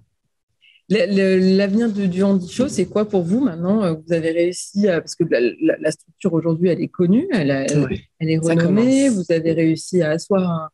L'avenir 0.89 1.91
du, 1.91 2.23
handi 2.23 2.49
show, 2.53 2.69
c'est 2.69 2.87
quoi 2.87 3.09
pour 3.09 3.23
vous 3.23 3.41
maintenant 3.41 3.83
euh, 3.85 3.95
Vous 4.07 4.13
avez 4.13 4.31
réussi, 4.31 4.87
à- 4.89 5.01
parce 5.01 5.17
que 5.17 5.25
la, 5.29 5.41
la- 5.41 5.77
la 5.81 5.91
structure 5.91 6.33
aujourd'hui, 6.33 6.69
elle 6.69 6.81
est 6.81 6.87
connue, 6.89 7.27
elle, 7.33 7.51
a- 7.51 7.63
elle- 7.65 7.85
Ouais. 7.85 8.01
elle 8.21 8.31
est 8.31 8.39
renommée, 8.39 9.09
vous 9.09 9.25
avez 9.31 9.53
réussi 9.53 10.01
à 10.03 10.11
asseoir 10.11 10.49
un- 10.49 10.69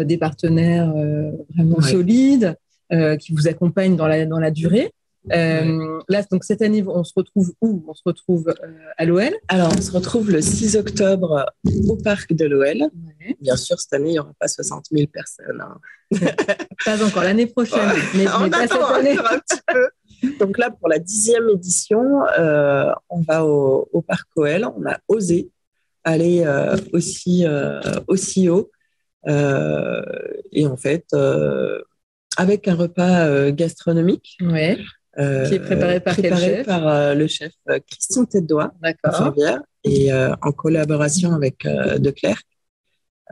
euh, 0.00 0.04
des 0.04 0.18
partenaires 0.18 0.92
euh, 0.94 1.30
vraiment 1.54 1.76
Ouais. 1.78 1.90
solides 1.90 2.54
euh, 2.92 3.16
qui 3.16 3.32
vous 3.32 3.48
accompagnent 3.48 3.96
dans 3.96 4.06
la, 4.06 4.26
dans 4.26 4.38
la 4.38 4.50
durée. 4.50 4.90
Euh, 5.32 6.00
Là, 6.08 6.22
donc 6.30 6.44
cette 6.44 6.60
année, 6.62 6.84
on 6.86 7.02
se 7.04 7.12
retrouve 7.16 7.52
où? 7.60 7.82
On 7.88 7.94
se 7.94 8.02
retrouve 8.04 8.48
euh, 8.48 8.68
à 8.98 9.04
l'OL. 9.04 9.30
Alors, 9.48 9.72
on 9.76 9.80
se 9.80 9.90
retrouve 9.92 10.30
le 10.30 10.40
6 10.42 10.76
octobre 10.76 11.46
au 11.88 11.96
parc 11.96 12.32
de 12.34 12.44
l'OL. 12.44 12.82
Ouais. 12.82 13.36
Bien 13.40 13.56
sûr, 13.56 13.78
cette 13.78 13.92
année, 13.94 14.10
il 14.10 14.12
n'y 14.12 14.18
aura 14.18 14.32
pas 14.38 14.48
60 14.48 14.86
000 14.92 15.06
personnes. 15.12 15.60
hein. 15.62 15.78
Pas 16.84 17.02
encore 17.04 17.22
l'année 17.22 17.46
prochaine, 17.46 17.88
mais, 18.14 18.26
On 18.36 18.40
mais 18.40 18.50
pas 18.50 18.66
cette 18.68 18.72
année. 18.82 19.16
un 19.18 19.38
petit 19.38 19.60
peu. 19.66 19.88
Donc 20.38 20.58
là, 20.58 20.70
pour 20.70 20.88
la 20.88 20.98
dixième 20.98 21.48
édition, 21.48 22.02
euh, 22.38 22.92
on 23.08 23.20
va 23.22 23.44
au, 23.46 23.88
au 23.92 24.02
parc 24.02 24.28
OL. 24.36 24.64
On 24.76 24.84
a 24.86 24.98
osé 25.08 25.50
aller 26.04 26.44
aussi, 26.92 27.46
aussi 28.08 28.48
haut. 28.50 28.70
Et 29.26 30.66
en 30.66 30.76
fait, 30.76 31.06
avec 32.36 32.68
un 32.68 32.74
repas 32.74 33.26
euh, 33.26 33.52
gastronomique. 33.52 34.36
Ouais, 34.40 34.78
Qui 35.16 35.54
est 35.54 35.60
préparé 35.60 36.00
par 36.00 36.16
quel 36.16 36.30
préparé 36.30 36.56
chef 36.56 36.66
par, 36.66 36.88
euh, 36.88 37.14
le 37.14 37.26
chef 37.26 37.52
euh, 37.70 37.78
Christian 37.88 38.24
Tête-Doigt. 38.24 38.72
d'accord. 38.82 39.32
Et 39.84 40.12
euh, 40.12 40.34
en 40.42 40.52
collaboration 40.52 41.32
avec 41.34 41.66
euh, 41.66 41.98
De 41.98 42.10
Clercq. 42.10 42.44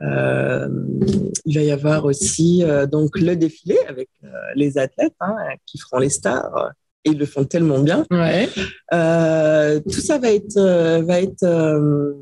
Euh, 0.01 0.67
il 1.45 1.55
va 1.55 1.61
y 1.63 1.71
avoir 1.71 2.05
aussi 2.05 2.63
euh, 2.63 2.87
donc 2.87 3.19
le 3.19 3.35
défilé 3.35 3.77
avec 3.87 4.09
euh, 4.23 4.27
les 4.55 4.77
athlètes 4.79 5.13
hein, 5.19 5.35
qui 5.67 5.77
feront 5.77 5.99
les 5.99 6.09
stars 6.09 6.71
et 7.05 7.11
ils 7.11 7.17
le 7.17 7.25
font 7.27 7.45
tellement 7.45 7.79
bien. 7.79 8.05
Ouais, 8.09 8.49
Euh, 8.93 9.79
tout 9.81 10.01
ça 10.01 10.17
va 10.17 10.31
être 10.31 10.57
euh, 10.57 11.01
va 11.03 11.21
être 11.21 11.43
euh, 11.43 12.13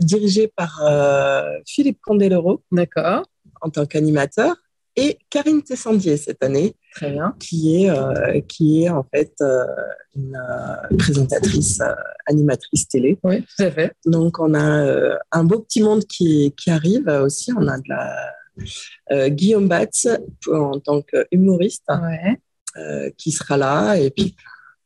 dirigé 0.00 0.48
par 0.54 0.80
euh, 0.84 1.42
Philippe 1.66 1.98
Condelero 2.02 2.62
d'accord. 2.70 3.22
en 3.62 3.70
tant 3.70 3.86
qu'animateur 3.86 4.54
et 4.96 5.18
Karine 5.30 5.62
Tessandier 5.62 6.16
cette 6.16 6.42
année 6.42 6.74
Très 6.94 7.10
bien. 7.12 7.34
qui 7.40 7.84
est 7.84 7.90
euh, 7.90 8.40
qui 8.46 8.84
est 8.84 8.90
en 8.90 9.02
fait 9.04 9.32
euh, 9.40 9.64
une 10.14 10.36
euh, 10.36 10.96
présentatrice 10.98 11.80
animatrice 12.26 12.88
télé. 12.88 13.18
Oui, 13.22 13.42
tout 13.42 13.62
à 13.64 13.70
fait. 13.70 13.92
Donc, 14.04 14.38
on 14.38 14.54
a 14.54 15.16
un 15.32 15.44
beau 15.44 15.60
petit 15.60 15.82
monde 15.82 16.04
qui, 16.04 16.52
qui 16.56 16.70
arrive 16.70 17.08
aussi. 17.08 17.52
On 17.56 17.66
a 17.68 17.78
de 17.78 17.88
la 17.88 19.28
Guillaume 19.30 19.66
Batz 19.68 20.06
en 20.52 20.78
tant 20.78 21.00
qu'humoriste 21.02 21.84
Ouais. 21.88 23.12
qui 23.16 23.32
sera 23.32 23.56
là. 23.56 23.96
Et 23.96 24.10
puis, 24.10 24.36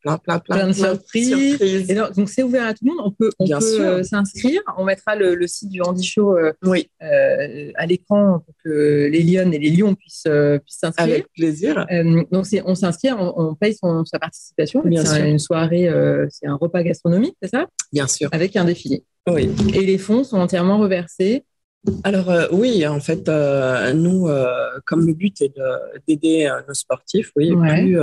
plein, 0.01 0.17
plein, 0.17 0.39
plein, 0.39 0.55
Plein 0.57 0.67
de 0.67 0.73
surprises. 0.73 1.29
surprises. 1.57 1.89
Et 1.89 1.95
donc, 1.95 2.13
donc, 2.15 2.29
c'est 2.29 2.43
ouvert 2.43 2.65
à 2.67 2.73
tout 2.73 2.85
le 2.85 2.91
monde. 2.93 3.01
On 3.05 3.11
peut, 3.11 3.29
on 3.39 3.45
Bien 3.45 3.59
peut 3.59 3.81
euh, 3.81 4.03
s'inscrire. 4.03 4.61
On 4.77 4.83
mettra 4.85 5.15
le, 5.15 5.35
le 5.35 5.47
site 5.47 5.69
du 5.69 5.81
Handy 5.81 6.03
Show 6.03 6.37
euh, 6.37 6.53
Oui, 6.63 6.89
euh, 7.03 7.71
à 7.75 7.85
l'écran 7.85 8.39
pour 8.45 8.53
que 8.63 9.07
les 9.11 9.23
lionnes 9.23 9.53
et 9.53 9.59
les 9.59 9.69
lions 9.71 9.95
puissent 9.95 10.23
euh, 10.27 10.59
puissent 10.59 10.79
s'inscrire. 10.79 11.05
avec 11.07 11.27
plaisir. 11.33 11.85
Donc, 12.31 12.45
c'est, 12.45 12.61
on 12.65 12.75
s'inscrit, 12.75 13.11
on, 13.11 13.39
on 13.39 13.55
paye 13.55 13.75
son, 13.75 14.05
sa 14.05 14.19
participation. 14.19 14.81
Bien 14.85 15.03
c'est 15.05 15.17
sûr. 15.17 15.25
une 15.25 15.39
soirée, 15.39 15.89
c'est 16.29 16.47
un 16.47 16.55
repas 16.55 16.83
gastronomique, 16.83 17.35
c'est 17.41 17.49
ça? 17.49 17.67
Bien 17.91 18.07
sûr. 18.07 18.29
Avec 18.31 18.55
un 18.55 18.65
défilé. 18.65 19.03
Oui. 19.29 19.49
Et 19.73 19.81
les 19.85 19.97
fonds 19.97 20.23
sont 20.23 20.37
entièrement 20.37 20.77
reversés. 20.77 21.43
Alors, 22.03 22.29
euh, 22.29 22.47
oui, 22.51 22.85
en 22.85 22.99
fait, 22.99 23.29
euh, 23.29 23.93
nous, 23.93 24.27
euh, 24.27 24.45
comme 24.85 25.05
le 25.07 25.13
but 25.13 25.41
est 25.41 25.55
de- 25.55 25.99
d'aider 26.07 26.49
nos 26.67 26.73
sportifs, 26.73 27.31
oui, 27.35 27.51
Ouais. 27.51 27.81
plus, 27.81 27.97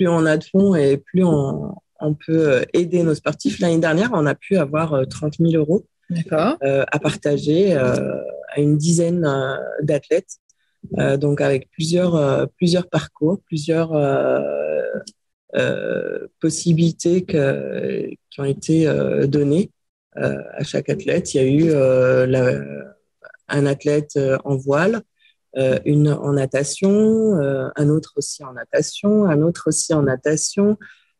plus 0.00 0.08
on 0.08 0.24
a 0.24 0.38
de 0.38 0.44
fonds 0.44 0.74
et 0.74 0.96
plus 0.96 1.22
on, 1.24 1.74
on 2.00 2.14
peut 2.14 2.64
aider 2.72 3.02
nos 3.02 3.14
sportifs. 3.14 3.58
L'année 3.58 3.80
dernière, 3.80 4.08
on 4.14 4.24
a 4.24 4.34
pu 4.34 4.56
avoir 4.56 5.06
30 5.06 5.34
000 5.38 5.52
euros 5.52 5.84
à 6.30 6.98
partager 6.98 7.74
à 7.74 8.24
une 8.56 8.78
dizaine 8.78 9.28
d'athlètes. 9.82 10.38
donc 11.18 11.42
avec 11.42 11.70
plusieurs, 11.70 12.48
plusieurs 12.56 12.88
parcours, 12.88 13.40
plusieurs 13.44 13.92
possibilités 16.40 17.26
qui 17.26 18.40
ont 18.40 18.44
été 18.44 18.90
données 19.28 19.70
à 20.16 20.64
chaque 20.64 20.88
athlète. 20.88 21.34
Il 21.34 21.36
y 21.36 21.40
a 21.40 21.46
eu 21.46 21.74
un 23.48 23.66
athlète 23.66 24.18
en 24.44 24.56
voile, 24.56 25.02
euh, 25.56 25.80
une 25.84 26.12
en 26.12 26.34
natation, 26.34 26.90
euh, 27.40 27.68
un 27.74 27.88
autre 27.88 28.12
aussi 28.16 28.44
en 28.44 28.52
natation, 28.52 29.24
un 29.24 29.42
autre 29.42 29.64
aussi 29.66 29.92
en 29.92 30.02
natation. 30.02 30.78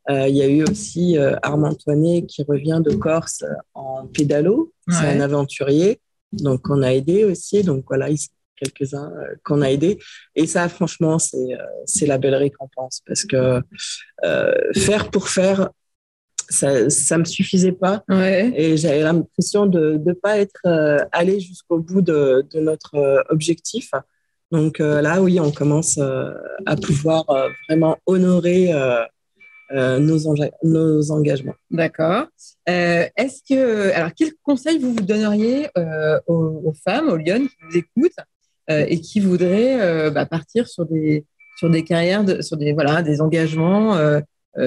Euh, 0.08 0.28
il 0.28 0.36
y 0.36 0.42
a 0.42 0.48
eu 0.48 0.62
aussi 0.62 1.16
Armand 1.42 1.70
Antoinet 1.70 2.26
qui 2.26 2.42
revient 2.42 2.80
de 2.84 2.94
Corse 2.94 3.44
en 3.74 4.06
pédalo. 4.06 4.72
C'est 4.88 5.06
un 5.06 5.20
aventurier. 5.20 6.00
Donc, 6.32 6.68
on 6.68 6.82
a 6.82 6.92
aidé 6.92 7.24
aussi. 7.24 7.62
Donc, 7.62 7.84
voilà, 7.88 8.08
quelques-uns 8.56 9.12
qu'on 9.44 9.62
a 9.62 9.70
aidés. 9.70 9.98
Et 10.34 10.46
ça, 10.46 10.68
franchement, 10.68 11.18
c'est 11.18 12.06
la 12.06 12.18
belle 12.18 12.34
récompense 12.34 13.02
parce 13.06 13.24
que 13.24 13.60
faire 14.74 15.10
pour 15.10 15.28
faire, 15.28 15.70
ça 16.48 16.72
ne 16.72 17.16
me 17.18 17.24
suffisait 17.24 17.72
pas. 17.72 18.02
Et 18.10 18.76
j'avais 18.78 19.02
l'impression 19.02 19.66
de 19.66 20.00
ne 20.04 20.12
pas 20.12 20.38
être 20.38 20.66
allé 21.12 21.38
jusqu'au 21.38 21.78
bout 21.78 22.02
de, 22.02 22.44
de, 22.52 22.58
notre 22.58 23.24
objectif. 23.28 23.92
Donc 24.50 24.80
euh, 24.80 25.00
là, 25.00 25.22
oui, 25.22 25.38
on 25.38 25.52
commence 25.52 25.98
euh, 25.98 26.32
à 26.66 26.76
pouvoir 26.76 27.28
euh, 27.30 27.48
vraiment 27.68 27.98
honorer 28.06 28.72
nos, 29.72 31.10
engagements. 31.12 31.54
D'accord. 31.70 32.26
Est-ce 32.66 33.42
que, 33.48 33.92
alors, 33.92 34.10
quel 34.16 34.32
conseil 34.42 34.78
vous 34.78 34.94
vous 34.94 35.02
donneriez 35.02 35.68
aux, 36.26 36.74
femmes, 36.84 37.08
aux 37.08 37.16
Lyon 37.16 37.46
qui 37.46 37.56
vous 37.62 37.76
écoutent 37.76 38.18
et 38.68 39.00
qui 39.00 39.20
voudraient 39.20 40.10
bah, 40.10 40.26
partir 40.26 40.68
sur 40.68 40.86
des 40.86 41.24
sur 41.56 41.68
des 41.68 41.84
carrières, 41.84 42.24
sur 42.42 42.56
des 42.56 42.72
voilà, 42.72 43.02
des 43.02 43.20
engagements, 43.20 43.96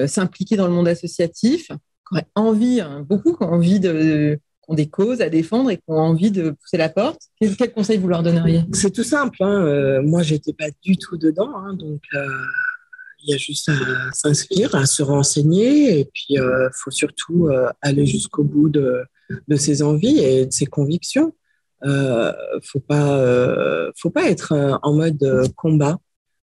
s'impliquer 0.06 0.56
dans 0.56 0.68
le 0.68 0.72
monde 0.72 0.88
associatif, 0.88 1.66
qui 1.66 2.12
auraient 2.12 2.26
envie, 2.34 2.80
hein, 2.80 3.04
beaucoup 3.06 3.36
qui 3.36 3.42
ont 3.42 3.52
envie 3.52 3.80
de 3.80 4.38
ont 4.68 4.74
des 4.74 4.88
causes 4.88 5.20
à 5.20 5.28
défendre 5.28 5.70
et 5.70 5.76
qui 5.76 5.82
ont 5.88 5.98
envie 5.98 6.30
de 6.30 6.50
pousser 6.50 6.76
la 6.76 6.88
porte. 6.88 7.20
Quel, 7.40 7.72
conseil 7.72 7.98
vous 7.98 8.08
leur 8.08 8.22
donneriez? 8.22 8.62
C'est 8.72 8.92
tout 8.92 9.04
simple. 9.04 9.42
Hein. 9.42 9.64
Euh, 9.64 10.02
moi, 10.02 10.22
j'étais 10.22 10.52
pas 10.52 10.68
du 10.82 10.96
tout 10.96 11.16
dedans, 11.16 11.54
hein, 11.56 11.74
donc 11.74 12.02
euh, 12.14 12.26
il 13.22 13.30
y 13.30 13.34
a 13.34 13.38
juste 13.38 13.68
à 13.68 14.12
s'inscrire, 14.12 14.74
à 14.74 14.86
se 14.86 15.02
renseigner, 15.02 16.00
et 16.00 16.04
puis 16.04 16.26
il 16.30 16.40
euh, 16.40 16.68
faut 16.72 16.90
surtout 16.90 17.48
aller 17.80 18.06
jusqu'au 18.06 18.44
bout 18.44 18.68
de, 18.68 19.04
de, 19.48 19.56
ses 19.56 19.82
envies 19.82 20.18
et 20.18 20.46
de 20.46 20.52
ses 20.52 20.66
convictions. 20.66 21.34
faut 21.82 22.80
pas, 22.80 23.90
faut 23.96 24.10
pas 24.10 24.28
être 24.28 24.78
en 24.82 24.92
mode 24.92 25.52
combat. 25.56 25.98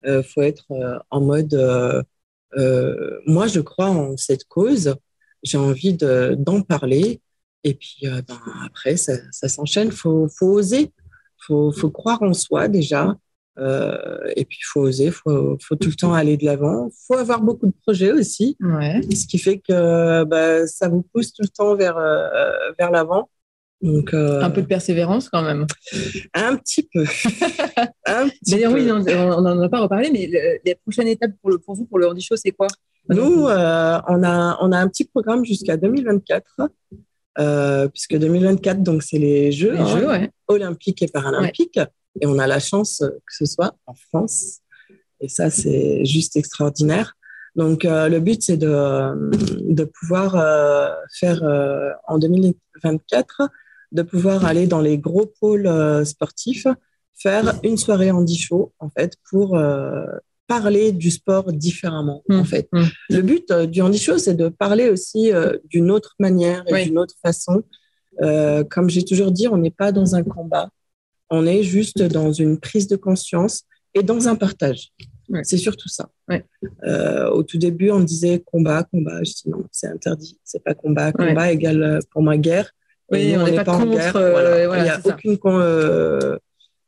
faut 0.06 0.42
être 0.42 0.66
en 1.10 1.22
mode. 1.22 1.56
moi, 3.26 3.48
je 3.48 3.60
crois 3.60 3.90
en 3.90 4.16
cette 4.18 4.46
cause. 4.46 4.96
J'ai 5.44 5.58
envie 5.58 5.94
d'en 5.94 6.62
parler 6.62 7.22
et 7.64 7.74
puis 7.74 8.00
euh, 8.06 8.22
ben, 8.28 8.40
après, 8.66 8.98
ça, 8.98 9.18
s'enchaîne. 9.32 9.88
Il 9.88 9.94
faut, 9.94 10.28
faut, 10.30 10.48
oser. 10.48 10.92
Il 11.50 11.72
faut, 11.76 11.92
croire 11.92 12.22
en 12.22 12.34
soi 12.34 12.68
déjà. 12.68 13.16
Euh, 13.60 14.32
et 14.36 14.46
puis, 14.46 14.60
il 14.62 14.66
faut 14.66 14.82
oser. 14.82 15.06
Il 15.06 15.12
faut, 15.12 15.58
faut, 15.62 15.76
tout 15.76 15.90
le 15.90 15.96
temps 15.96 16.14
aller 16.14 16.38
de 16.38 16.46
l'avant. 16.46 16.88
Il 16.88 17.06
faut 17.08 17.16
avoir 17.16 17.42
beaucoup 17.42 17.68
de 17.68 17.74
projets 17.82 18.12
aussi. 18.12 18.58
Ce 18.60 19.28
qui 19.28 19.40
fait 19.40 19.60
que 19.60 20.24
bah, 20.24 20.68
ça 20.68 20.90
vous 20.90 21.02
pousse 21.02 21.34
tout 21.34 21.44
le 21.44 21.50
temps 21.50 21.76
vers, 21.76 21.98
euh, 21.98 22.28
vers 22.78 22.92
l'avant. 22.92 23.30
Donc, 23.82 24.12
un 24.14 24.50
peu 24.50 24.64
de 24.64 24.68
persévérance 24.68 25.30
quand 25.30 25.44
même. 25.44 25.68
Un 26.34 26.56
petit 26.56 26.88
peu. 26.92 27.04
D'ailleurs, 28.48 28.74
oui, 28.74 28.90
on 28.92 29.42
n'en 29.42 29.62
a 29.62 29.70
pas 29.70 29.82
reparlé, 29.82 30.10
mais 30.12 30.60
les 30.66 30.76
prochaines 30.76 31.08
étapes 31.08 31.34
pour, 31.42 31.52
le, 31.52 31.60
pour 31.60 31.76
vous, 31.76 31.86
pour 31.86 32.00
le 32.00 32.08
Handy 32.08 32.22
Show, 32.22 32.36
c'est 32.38 32.52
quoi? 32.52 32.68
Nous, 33.10 33.44
on, 33.44 33.48
a, 33.48 34.58
on 34.62 34.72
a 34.72 34.78
un 34.78 34.88
petit 34.88 35.06
programme 35.06 35.46
jusqu'à 35.46 35.78
2024 35.78 36.70
euh, 37.40 37.88
puisque 37.88 38.18
2024, 38.18 38.82
donc 38.82 39.04
c'est 39.04 39.20
les 39.20 39.52
Jeux, 39.52 39.78
hein, 39.78 40.28
olympiques 40.48 41.02
et 41.02 41.08
paralympiques, 41.08 41.80
et 42.20 42.26
on 42.26 42.40
a 42.40 42.48
la 42.48 42.60
chance 42.60 43.04
que 43.04 43.36
ce 43.36 43.46
soit 43.46 43.76
en 43.86 43.94
France, 43.94 44.60
et 45.20 45.30
ça 45.30 45.50
c'est 45.50 46.04
juste 46.06 46.36
extraordinaire. 46.36 47.14
Donc 47.56 47.86
euh, 47.86 48.08
le 48.08 48.20
but 48.20 48.42
c'est 48.42 48.58
de, 48.58 48.68
de 49.62 49.84
pouvoir 49.84 50.36
euh, 50.36 50.90
faire 51.20 51.42
en 52.08 52.18
2024, 52.18 53.50
de 53.92 54.02
pouvoir 54.02 54.46
aller 54.46 54.68
dans 54.68 54.82
les 54.82 54.98
gros 54.98 55.32
pôles 55.40 55.70
sportifs, 56.06 56.68
faire 57.16 57.60
une 57.64 57.78
soirée 57.78 58.12
en 58.12 58.26
show 58.26 58.74
en 58.80 58.90
fait 58.90 59.14
pour 59.30 59.58
parler 60.48 60.92
du 60.92 61.12
sport 61.12 61.52
différemment, 61.52 62.24
en 62.30 62.42
mmh, 62.42 62.46
fait. 62.46 62.70
Mmh. 62.72 62.84
Le 63.10 63.22
but 63.22 63.52
euh, 63.52 63.66
du 63.66 63.82
handi 63.82 64.00
c'est 64.18 64.34
de 64.34 64.50
parler 64.50 64.90
aussi 64.90 65.32
euh, 65.32 65.58
d'une 65.66 65.92
autre 65.92 66.16
manière 66.20 66.64
et 66.68 66.86
d'une 66.86 66.98
autre 66.98 67.16
façon. 67.24 67.64
Euh, 68.22 68.64
comme 68.64 68.90
j'ai 68.90 69.04
toujours 69.04 69.32
dit, 69.32 69.48
on 69.48 69.58
n'est 69.58 69.72
pas 69.72 69.92
dans 69.92 70.16
un 70.16 70.24
combat, 70.24 70.70
on 71.30 71.46
est 71.46 71.64
juste 71.64 72.02
dans 72.02 72.32
une 72.32 72.60
prise 72.60 72.88
de 72.88 72.96
conscience 72.96 73.64
et 73.94 74.02
dans 74.02 74.28
un 74.28 74.36
partage. 74.36 74.90
C'est 75.44 75.58
surtout 75.58 75.90
ça. 75.90 76.10
au 77.34 77.44
tout 77.44 77.58
début, 77.58 77.92
on 77.92 78.00
disait 78.00 78.42
combat, 78.46 78.84
combat. 78.84 79.24
Je 79.24 79.34
dis 79.34 79.50
non, 79.50 79.66
c'est 79.74 79.88
interdit. 79.88 80.40
C'est 80.46 80.64
pas 80.64 80.74
combat. 80.74 81.12
Combat 81.12 81.52
égale 81.52 82.00
pour 82.12 82.22
moi 82.22 82.38
guerre. 82.38 82.72
Oui, 83.12 83.36
on 83.38 83.46
n'est 83.46 83.64
pas, 83.64 83.74
en 83.74 83.86
guerre. 83.86 84.14
Il 84.16 84.84
n'y 84.84 84.90
a 84.90 85.02
aucune 85.04 85.38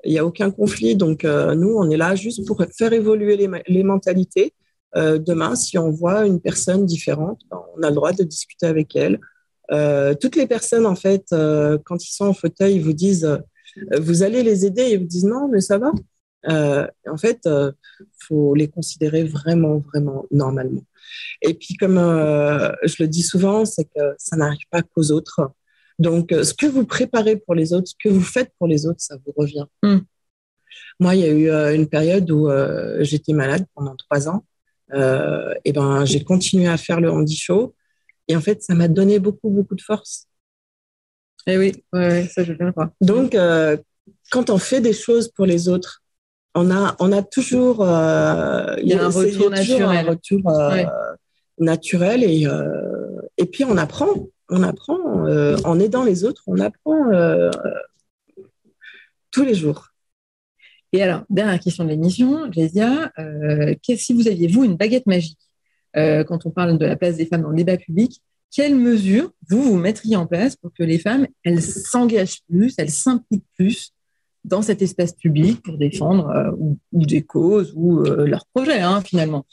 il 0.03 0.11
n'y 0.11 0.19
a 0.19 0.25
aucun 0.25 0.51
conflit. 0.51 0.95
Donc, 0.95 1.25
euh, 1.25 1.55
nous, 1.55 1.75
on 1.75 1.89
est 1.89 1.97
là 1.97 2.15
juste 2.15 2.45
pour 2.45 2.63
faire 2.77 2.93
évoluer 2.93 3.35
les, 3.67 3.83
mentalités. 3.83 4.53
Euh, 4.95 5.19
demain, 5.19 5.55
si 5.55 5.77
on 5.77 5.91
voit 5.91 6.25
une 6.25 6.39
personne 6.39 6.85
différente, 6.85 7.41
ben, 7.51 7.61
on 7.77 7.83
a 7.83 7.89
le 7.89 7.95
droit 7.95 8.13
de 8.13 8.23
discuter 8.23 8.65
avec 8.65 8.95
elle. 8.95 9.19
Euh, 9.71 10.15
toutes 10.15 10.35
les 10.35 10.47
personnes, 10.47 10.85
en 10.85 10.95
fait, 10.95 11.25
quand 11.29 12.03
ils 12.03 12.13
sont 12.13 12.27
en 12.27 12.33
fauteuil, 12.33 12.75
ils 12.75 12.83
vous 12.83 12.93
disent, 12.93 13.39
vous 13.97 14.23
allez 14.23 14.43
les 14.43 14.65
aider, 14.65 14.89
ils 14.91 14.99
vous 14.99 15.05
disent 15.05 15.25
non, 15.25 15.47
mais 15.47 15.61
ça 15.61 15.77
va. 15.77 15.91
en 16.47 17.17
fait, 17.17 17.47
faut 18.27 18.55
les 18.55 18.67
considérer 18.67 19.25
vraiment, 19.25 19.83
vraiment 19.93 20.25
normalement. 20.31 20.81
Et 21.41 21.53
puis, 21.53 21.75
comme 21.75 21.97
je 21.97 22.95
le 22.99 23.07
dis 23.07 23.23
souvent, 23.23 23.65
c'est 23.65 23.85
que 23.85 24.15
ça 24.17 24.37
n'arrive 24.37 24.65
pas 24.71 24.81
qu'aux 24.81 25.11
autres. 25.11 25.51
Donc, 25.99 26.31
euh, 26.31 26.43
ce 26.43 26.53
que 26.53 26.65
vous 26.65 26.85
préparez 26.85 27.35
pour 27.35 27.55
les 27.55 27.73
autres, 27.73 27.89
ce 27.89 27.95
que 28.01 28.09
vous 28.09 28.21
faites 28.21 28.51
pour 28.57 28.67
les 28.67 28.85
autres, 28.85 29.01
ça 29.01 29.17
vous 29.25 29.33
revient. 29.35 29.65
Hmm. 29.83 29.99
Moi, 30.99 31.15
il 31.15 31.21
y 31.21 31.25
a 31.25 31.31
eu 31.31 31.49
euh, 31.49 31.75
une 31.75 31.87
période 31.87 32.29
où 32.31 32.49
euh, 32.49 32.97
j'étais 33.01 33.33
malade 33.33 33.65
pendant 33.75 33.95
trois 33.95 34.27
ans. 34.29 34.43
et 35.65 35.71
ben, 35.73 36.05
j'ai 36.05 36.23
continué 36.23 36.67
à 36.67 36.77
faire 36.77 36.99
le 37.01 37.11
handi 37.11 37.35
show. 37.35 37.75
Et 38.27 38.35
en 38.35 38.41
fait, 38.41 38.63
ça 38.63 38.75
m'a 38.75 38.87
donné 38.87 39.19
beaucoup, 39.19 39.49
beaucoup 39.49 39.75
de 39.75 39.81
force. 39.81 40.27
Eh 41.47 41.57
oui, 41.57 41.83
ça 41.93 42.43
je 42.43 42.53
viens 42.53 42.71
pas. 42.71 42.91
Donc, 43.01 43.35
quand 44.31 44.49
on 44.49 44.57
fait 44.57 44.81
des 44.81 44.93
choses 44.93 45.29
pour 45.29 45.45
les 45.45 45.67
autres, 45.67 46.01
on 46.55 46.71
a, 46.71 46.95
on 46.99 47.11
a 47.11 47.21
toujours, 47.21 47.77
il 47.81 48.87
y 48.87 48.93
a, 48.93 49.03
un 49.03 49.09
retour 49.09 49.49
naturel, 49.49 49.83
un 49.83 50.09
retour 50.09 50.41
naturel 51.59 52.23
et, 52.23 52.47
et 53.37 53.45
puis 53.45 53.63
on 53.63 53.77
apprend 53.77 54.27
on 54.49 54.63
apprend, 54.63 55.25
euh, 55.27 55.57
en 55.63 55.79
aidant 55.79 56.03
les 56.03 56.23
autres, 56.23 56.43
on 56.47 56.59
apprend 56.59 57.11
euh, 57.11 57.49
tous 59.31 59.45
les 59.45 59.53
jours. 59.53 59.89
Et 60.91 61.03
alors, 61.03 61.23
dernière 61.29 61.59
question 61.59 61.83
de 61.83 61.89
l'émission, 61.89 62.51
Jésia, 62.51 63.11
euh, 63.19 63.75
si 63.83 64.13
vous 64.13 64.27
aviez, 64.27 64.47
vous, 64.47 64.63
une 64.63 64.75
baguette 64.75 65.05
magique, 65.05 65.39
quand 65.93 66.45
on 66.45 66.51
parle 66.51 66.77
de 66.77 66.85
la 66.85 66.95
place 66.95 67.17
des 67.17 67.25
femmes 67.25 67.41
dans 67.41 67.49
le 67.49 67.55
débat 67.55 67.77
public, 67.77 68.21
quelles 68.51 68.75
mesures 68.75 69.31
vous, 69.49 69.61
vous 69.61 69.77
mettriez 69.77 70.15
en 70.15 70.27
place 70.27 70.55
pour 70.55 70.71
que 70.73 70.83
les 70.83 70.99
femmes, 70.99 71.27
elles 71.43 71.61
s'engagent 71.61 72.41
plus, 72.47 72.75
elles 72.77 72.91
s'impliquent 72.91 73.45
plus 73.55 73.91
dans 74.45 74.61
cet 74.61 74.81
espace 74.81 75.13
public 75.13 75.61
pour 75.63 75.77
défendre 75.77 76.55
ou, 76.59 76.77
des 77.05 77.23
causes 77.23 77.73
ou 77.75 78.03
leurs 78.03 78.45
projets, 78.53 78.81
hein, 78.81 79.01
finalement? 79.01 79.45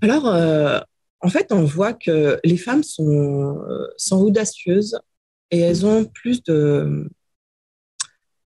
Alors, 0.00 0.26
en 1.20 1.28
fait, 1.28 1.50
on 1.52 1.64
voit 1.64 1.92
que 1.94 2.38
les 2.44 2.56
femmes 2.56 2.84
sont, 2.84 3.64
euh, 3.68 3.88
sont 3.96 4.18
audacieuses 4.18 4.98
et 5.50 5.60
elles 5.60 5.84
ont 5.84 6.04
plus 6.04 6.42
de... 6.44 7.08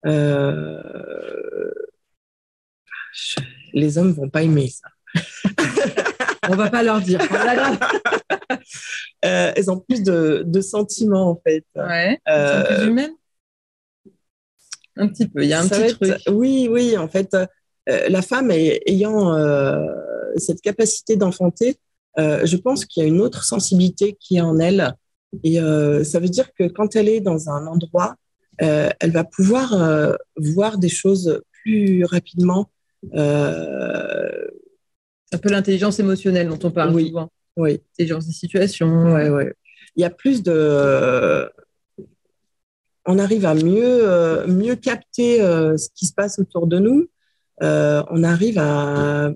Euh, 0.05 1.71
les 3.73 3.97
hommes 3.97 4.11
vont 4.11 4.29
pas 4.29 4.43
aimer 4.43 4.69
ça. 4.69 4.87
on 6.49 6.55
va 6.55 6.69
pas 6.69 6.83
leur 6.83 7.01
dire. 7.01 7.19
euh, 9.25 9.51
elles 9.55 9.71
ont 9.71 9.79
plus 9.79 10.03
de, 10.03 10.43
de, 10.45 10.61
sentiments 10.61 11.31
en 11.31 11.41
fait. 11.45 11.65
Ouais. 11.75 12.19
Elles 12.25 12.47
sont 12.47 12.75
plus 12.75 12.87
humaines? 12.87 13.15
Un 14.97 15.07
petit 15.07 15.27
peu. 15.27 15.43
Il 15.43 15.49
y 15.49 15.53
a 15.53 15.59
un 15.59 15.67
petit 15.67 15.93
truc. 15.95 16.13
Oui, 16.29 16.67
oui. 16.69 16.97
En 16.97 17.07
fait, 17.07 17.33
euh, 17.33 17.47
la 18.09 18.21
femme 18.21 18.51
ayant 18.51 19.33
cette 20.37 20.61
capacité 20.61 21.15
d'enfanter, 21.15 21.77
je 22.17 22.55
pense 22.57 22.85
qu'il 22.85 23.03
y 23.03 23.05
a 23.05 23.09
une 23.09 23.21
autre 23.21 23.43
sensibilité 23.43 24.17
qui 24.19 24.37
est 24.37 24.41
en 24.41 24.59
elle. 24.59 24.95
Et 25.43 25.57
ça 26.03 26.19
veut 26.19 26.29
dire 26.29 26.53
que 26.53 26.67
quand 26.67 26.95
elle 26.95 27.09
est 27.09 27.21
dans 27.21 27.49
un 27.49 27.67
endroit, 27.67 28.15
elle 28.57 29.11
va 29.11 29.23
pouvoir 29.23 30.17
voir 30.37 30.77
des 30.77 30.89
choses 30.89 31.41
plus 31.63 32.05
rapidement. 32.05 32.69
un 33.13 33.19
peu 35.41 35.49
l'intelligence 35.49 35.99
émotionnelle 35.99 36.47
dont 36.47 36.59
on 36.63 36.71
parle 36.71 36.95
oui, 36.95 37.07
souvent. 37.07 37.29
Oui. 37.57 37.81
Intelligence 37.93 38.27
des 38.27 38.33
situations. 38.33 39.13
Ouais, 39.13 39.29
ouais. 39.29 39.53
Il 39.97 40.01
y 40.01 40.05
a 40.05 40.09
plus 40.09 40.43
de 40.43 41.49
on 43.05 43.19
arrive 43.19 43.45
à 43.45 43.53
mieux, 43.53 44.09
euh, 44.09 44.47
mieux 44.47 44.75
capter 44.75 45.41
euh, 45.41 45.77
ce 45.77 45.89
qui 45.93 46.05
se 46.05 46.13
passe 46.13 46.39
autour 46.39 46.67
de 46.67 46.79
nous. 46.79 47.07
Euh, 47.61 48.03
on 48.09 48.23
arrive 48.23 48.57
à. 48.59 49.31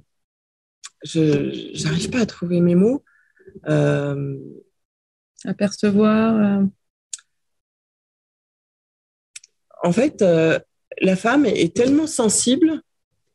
Je 1.04 1.84
n'arrive 1.84 2.10
pas 2.10 2.22
à 2.22 2.26
trouver 2.26 2.62
mes 2.62 2.76
mots. 2.76 3.04
à 3.66 4.16
percevoir. 5.58 6.64
En 9.82 9.92
fait, 9.92 10.22
la 11.02 11.16
femme 11.16 11.46
est 11.46 11.76
tellement 11.76 12.08
sensible 12.08 12.82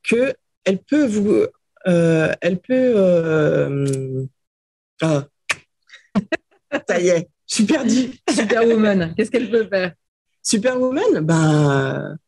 que 0.03 0.35
elle 0.65 0.79
peut 0.79 1.07
vous. 1.07 1.47
elle 1.85 2.61
peut. 2.61 4.29
Ah. 5.01 5.27
Ça 6.89 7.01
y 7.01 7.09
est, 7.09 7.29
je 7.47 7.55
suis 7.55 7.65
perdue. 7.65 8.11
Superwoman, 8.29 9.15
qu'est-ce 9.17 9.31
qu'elle 9.31 9.51
peut 9.51 9.67
faire? 9.69 9.95
Superwoman, 10.43 11.21
ben, 11.21 12.19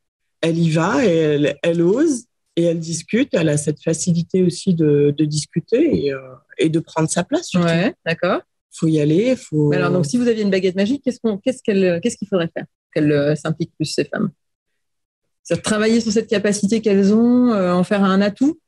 elle 0.40 0.58
y 0.58 0.70
va 0.70 1.04
et 1.04 1.54
elle, 1.62 1.82
ose 1.82 2.24
et 2.56 2.64
elle 2.64 2.80
discute. 2.80 3.28
Elle 3.32 3.48
a 3.48 3.56
cette 3.56 3.82
facilité 3.82 4.42
aussi 4.42 4.74
de, 4.74 5.14
discuter 5.20 6.12
euh, 6.12 6.18
et, 6.58 6.68
de 6.68 6.80
prendre 6.80 7.08
sa 7.08 7.24
place. 7.24 7.48
Surtout. 7.48 7.66
Ouais, 7.66 7.94
d'accord. 8.04 8.40
Faut 8.72 8.88
y 8.88 9.00
aller. 9.00 9.36
Faut... 9.36 9.72
alors, 9.72 9.90
donc, 9.90 10.06
si 10.06 10.18
vous 10.18 10.28
aviez 10.28 10.42
une 10.42 10.50
baguette 10.50 10.76
magique, 10.76 11.02
qu'est-ce 11.04 11.20
qu'est-ce 11.42 12.16
qu'il 12.16 12.28
faudrait 12.28 12.50
faire 12.52 12.66
qu'elles 12.92 13.12
euh, 13.12 13.34
s'impliquent 13.36 13.74
plus 13.76 13.86
ces 13.86 14.04
femmes? 14.04 14.30
C'est 15.42 15.62
travailler 15.62 16.00
sur 16.00 16.10
cette 16.10 16.28
capacité 16.28 16.80
qu'elles 16.80 17.14
ont, 17.14 17.52
euh, 17.52 17.72
en 17.72 17.84
faire 17.84 18.02
un 18.02 18.20
atout? 18.20 18.58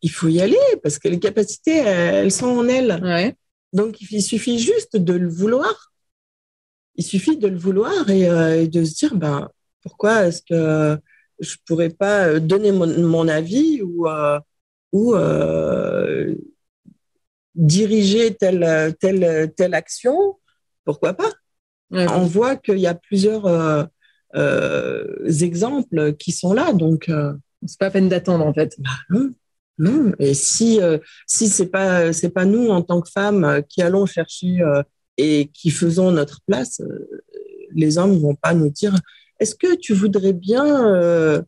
Il 0.00 0.10
faut 0.10 0.28
y 0.28 0.40
aller 0.40 0.56
parce 0.82 0.98
que 0.98 1.08
les 1.08 1.20
capacités, 1.20 1.76
elles 1.76 2.32
sont 2.32 2.46
en 2.46 2.66
elles. 2.66 2.98
Ouais. 3.02 3.34
Donc, 3.72 4.00
il 4.00 4.22
suffit 4.22 4.58
juste 4.58 4.96
de 4.96 5.12
le 5.12 5.28
vouloir 5.28 5.92
il 6.96 7.04
suffit 7.04 7.36
de 7.36 7.48
le 7.48 7.56
vouloir 7.56 8.04
euh, 8.08 8.62
et, 8.62 8.68
de 8.68 8.84
se 8.84 8.94
dire 8.94 9.14
ben, 9.14 9.48
pourquoi 9.82 10.26
est-ce 10.26 10.42
que 10.42 10.98
je 11.40 11.52
ne 11.52 11.56
pourrais 11.66 11.90
pas 11.90 12.38
donner 12.40 12.72
mon, 12.72 13.28
avis 13.28 13.82
ou, 13.82 14.08
euh, 14.08 14.38
ou 14.92 15.14
euh, 15.14 16.34
diriger 17.54 18.34
telle, 18.34 18.94
telle, 19.00 19.52
telle 19.56 19.74
action 19.74 20.38
Pourquoi 20.84 21.14
pas? 21.14 21.30
On 21.90 22.24
voit 22.24 22.56
qu'il 22.56 22.78
y 22.78 22.86
a 22.86 22.94
plusieurs 22.94 23.88
exemples 25.40 26.14
qui 26.14 26.32
sont 26.32 26.54
là. 26.54 26.72
Donc, 26.72 27.10
c'est 27.66 27.78
pas 27.78 27.86
à 27.86 27.90
peine 27.90 28.08
d'attendre 28.08 28.46
en 28.46 28.54
fait. 28.54 28.74
Bah, 28.78 28.90
non. 29.10 29.30
Non, 29.78 30.12
et 30.18 30.34
si 30.34 30.80
si 31.26 31.48
c'est 31.48 31.66
pas 31.66 32.12
c'est 32.12 32.30
pas 32.30 32.44
nous 32.44 32.68
en 32.68 32.82
tant 32.82 33.00
que 33.00 33.10
femmes 33.10 33.62
qui 33.68 33.80
allons 33.82 34.04
chercher 34.04 34.60
et 35.16 35.50
qui 35.52 35.70
faisons 35.70 36.10
notre 36.10 36.40
place, 36.46 36.80
euh, 36.80 37.22
les 37.74 37.98
hommes 37.98 38.14
ne 38.14 38.18
vont 38.18 38.34
pas 38.34 38.54
nous 38.54 38.70
dire 38.70 38.94
est-ce 39.40 39.54
que 39.54 39.74
tu 39.74 39.94
voudrais 39.94 40.32
bien 40.32 40.86
euh, 40.86 41.42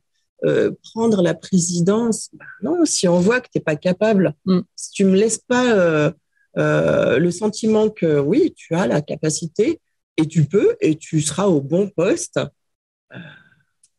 euh, 0.44 0.72
prendre 0.92 1.22
la 1.22 1.34
présidence? 1.34 2.30
Ben 2.32 2.46
Non, 2.62 2.84
si 2.84 3.08
on 3.08 3.20
voit 3.20 3.40
que 3.40 3.48
tu 3.52 3.58
n'es 3.58 3.64
pas 3.64 3.76
capable, 3.76 4.34
mm. 4.44 4.60
si 4.76 4.90
tu 4.90 5.04
ne 5.04 5.10
me 5.10 5.16
laisses 5.16 5.38
pas 5.38 6.12
le 6.56 7.30
sentiment 7.30 7.90
que 7.90 8.18
oui, 8.18 8.52
tu 8.56 8.74
as 8.74 8.86
la 8.86 9.00
capacité 9.00 9.80
et 10.16 10.26
tu 10.26 10.44
peux 10.44 10.76
et 10.80 10.96
tu 10.96 11.20
seras 11.20 11.46
au 11.46 11.60
bon 11.60 11.88
poste, 11.88 12.40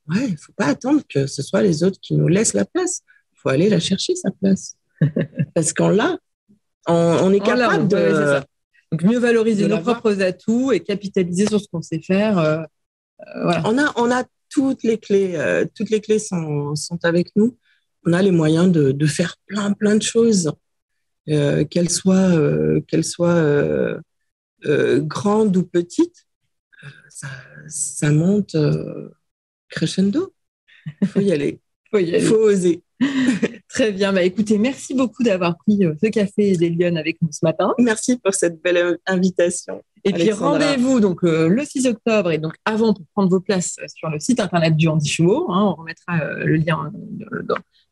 ouais, 0.10 0.26
il 0.28 0.32
ne 0.32 0.38
faut 0.38 0.54
pas 0.56 0.67
attendre 0.67 1.02
que 1.08 1.28
ce 1.28 1.41
soit 1.41 1.62
les 1.62 1.84
autres 1.84 2.00
qui 2.02 2.15
nous 2.15 2.28
laissent 2.28 2.54
la 2.54 2.65
place. 2.65 3.02
Il 3.34 3.39
faut 3.41 3.50
aller 3.50 3.69
la 3.69 3.80
chercher, 3.80 4.15
sa 4.15 4.32
place. 4.32 4.76
Parce 5.56 5.74
qu'on 5.74 5.89
l'a. 5.89 6.17
On, 6.88 7.34
est 7.34 7.39
capable 7.39 7.88
de. 7.88 8.39
Donc, 8.91 9.04
mieux 9.04 9.17
valoriser 9.17 9.67
nos 9.67 9.80
propres 9.80 10.21
atouts 10.21 10.71
et 10.71 10.80
capitaliser 10.80 11.48
sur 11.48 11.60
ce 11.60 11.67
qu'on 11.67 11.82
sait 11.82 12.02
faire. 12.02 12.67
Euh, 13.21 13.49
euh, 13.49 13.62
on, 13.65 13.78
a, 13.78 13.93
on 13.97 14.12
a 14.12 14.23
toutes 14.49 14.84
les 14.84 14.97
clés. 14.97 15.36
Euh, 15.36 15.65
toutes 15.75 15.89
les 15.89 16.01
clés 16.01 16.19
sont, 16.19 16.75
sont, 16.75 16.99
avec 17.04 17.30
nous. 17.36 17.58
On 18.06 18.13
a 18.13 18.21
les 18.21 18.32
moyens 18.32 18.71
de, 18.71 18.91
de 18.91 19.06
faire 19.06 19.36
plein, 19.47 19.73
plein 19.73 19.95
de 19.95 20.04
choses, 20.04 20.51
qu'elles 21.25 21.89
soient, 21.89 22.32
qu'elles 22.88 23.04
soient 23.04 23.99
grandes 24.97 25.58
ou 25.58 25.63
petites. 25.63 26.28
Ça, 27.10 27.28
ça 27.67 28.12
monte 28.12 28.56
crescendo. 29.69 30.36
Il 31.01 31.08
faut 31.08 31.21
y 31.21 31.32
aller. 31.32 31.60
Il 31.99 32.21
faut 32.21 32.36
oser. 32.36 32.84
Très 33.69 33.91
bien. 33.91 34.13
Bah, 34.13 34.23
écoutez, 34.23 34.58
merci 34.58 34.93
beaucoup 34.93 35.23
d'avoir 35.23 35.58
pris 35.58 35.84
euh, 35.86 35.93
ce 36.01 36.10
café 36.10 36.56
des 36.56 36.69
Lyonnes 36.69 36.97
avec 36.97 37.21
nous 37.21 37.30
ce 37.32 37.39
matin. 37.43 37.73
Merci 37.78 38.17
pour 38.17 38.34
cette 38.34 38.62
belle 38.62 38.78
euh, 38.78 38.97
invitation. 39.06 39.84
Et 40.06 40.13
puis 40.13 40.32
rendez-vous 40.32 41.00
donc 41.00 41.24
euh, 41.24 41.48
le 41.48 41.65
6 41.65 41.88
octobre 41.88 42.32
et 42.32 42.38
donc 42.38 42.54
avant 42.63 42.94
pour 42.94 43.06
prendre 43.13 43.30
vos 43.30 43.39
places 43.39 43.78
sur 43.88 44.10
le 44.10 44.20
site 44.20 44.39
internet 44.39 44.76
du 44.76 44.88
Andy 44.88 45.10
Show. 45.10 45.48
Hein, 45.50 45.63
on 45.63 45.74
remettra 45.74 46.24
le 46.38 46.56
lien 46.56 46.91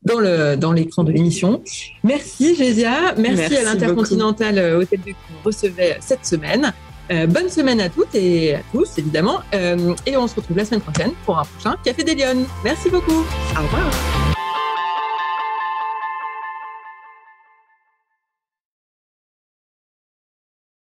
dans, 0.03 0.19
le 0.19 0.55
dans 0.55 0.71
l'écran 0.71 1.03
de 1.03 1.11
l'émission. 1.11 1.61
Merci 2.03 2.55
Gésia, 2.55 3.15
merci, 3.17 3.57
à 3.57 3.63
l'Intercontinental 3.63 4.75
Hôtel 4.75 4.99
de 4.99 5.05
qui 5.07 5.15
nous 5.31 5.43
recevait 5.43 5.97
cette 6.01 6.25
semaine. 6.25 6.71
bonne 7.09 7.49
semaine 7.49 7.81
à 7.81 7.89
toutes 7.89 8.13
et 8.13 8.55
à 8.55 8.61
tous 8.71 8.97
évidemment. 8.99 9.39
et 9.51 10.15
on 10.15 10.27
se 10.27 10.35
retrouve 10.35 10.57
la 10.57 10.65
semaine 10.65 10.81
prochaine 10.81 11.11
pour 11.25 11.39
un 11.39 11.45
prochain 11.45 11.75
Café 11.83 12.03
des 12.03 12.13
Lyonnes. 12.13 12.45
Merci 12.63 12.91
beaucoup. 12.91 13.25
Au 13.57 13.63
revoir. 13.63 14.42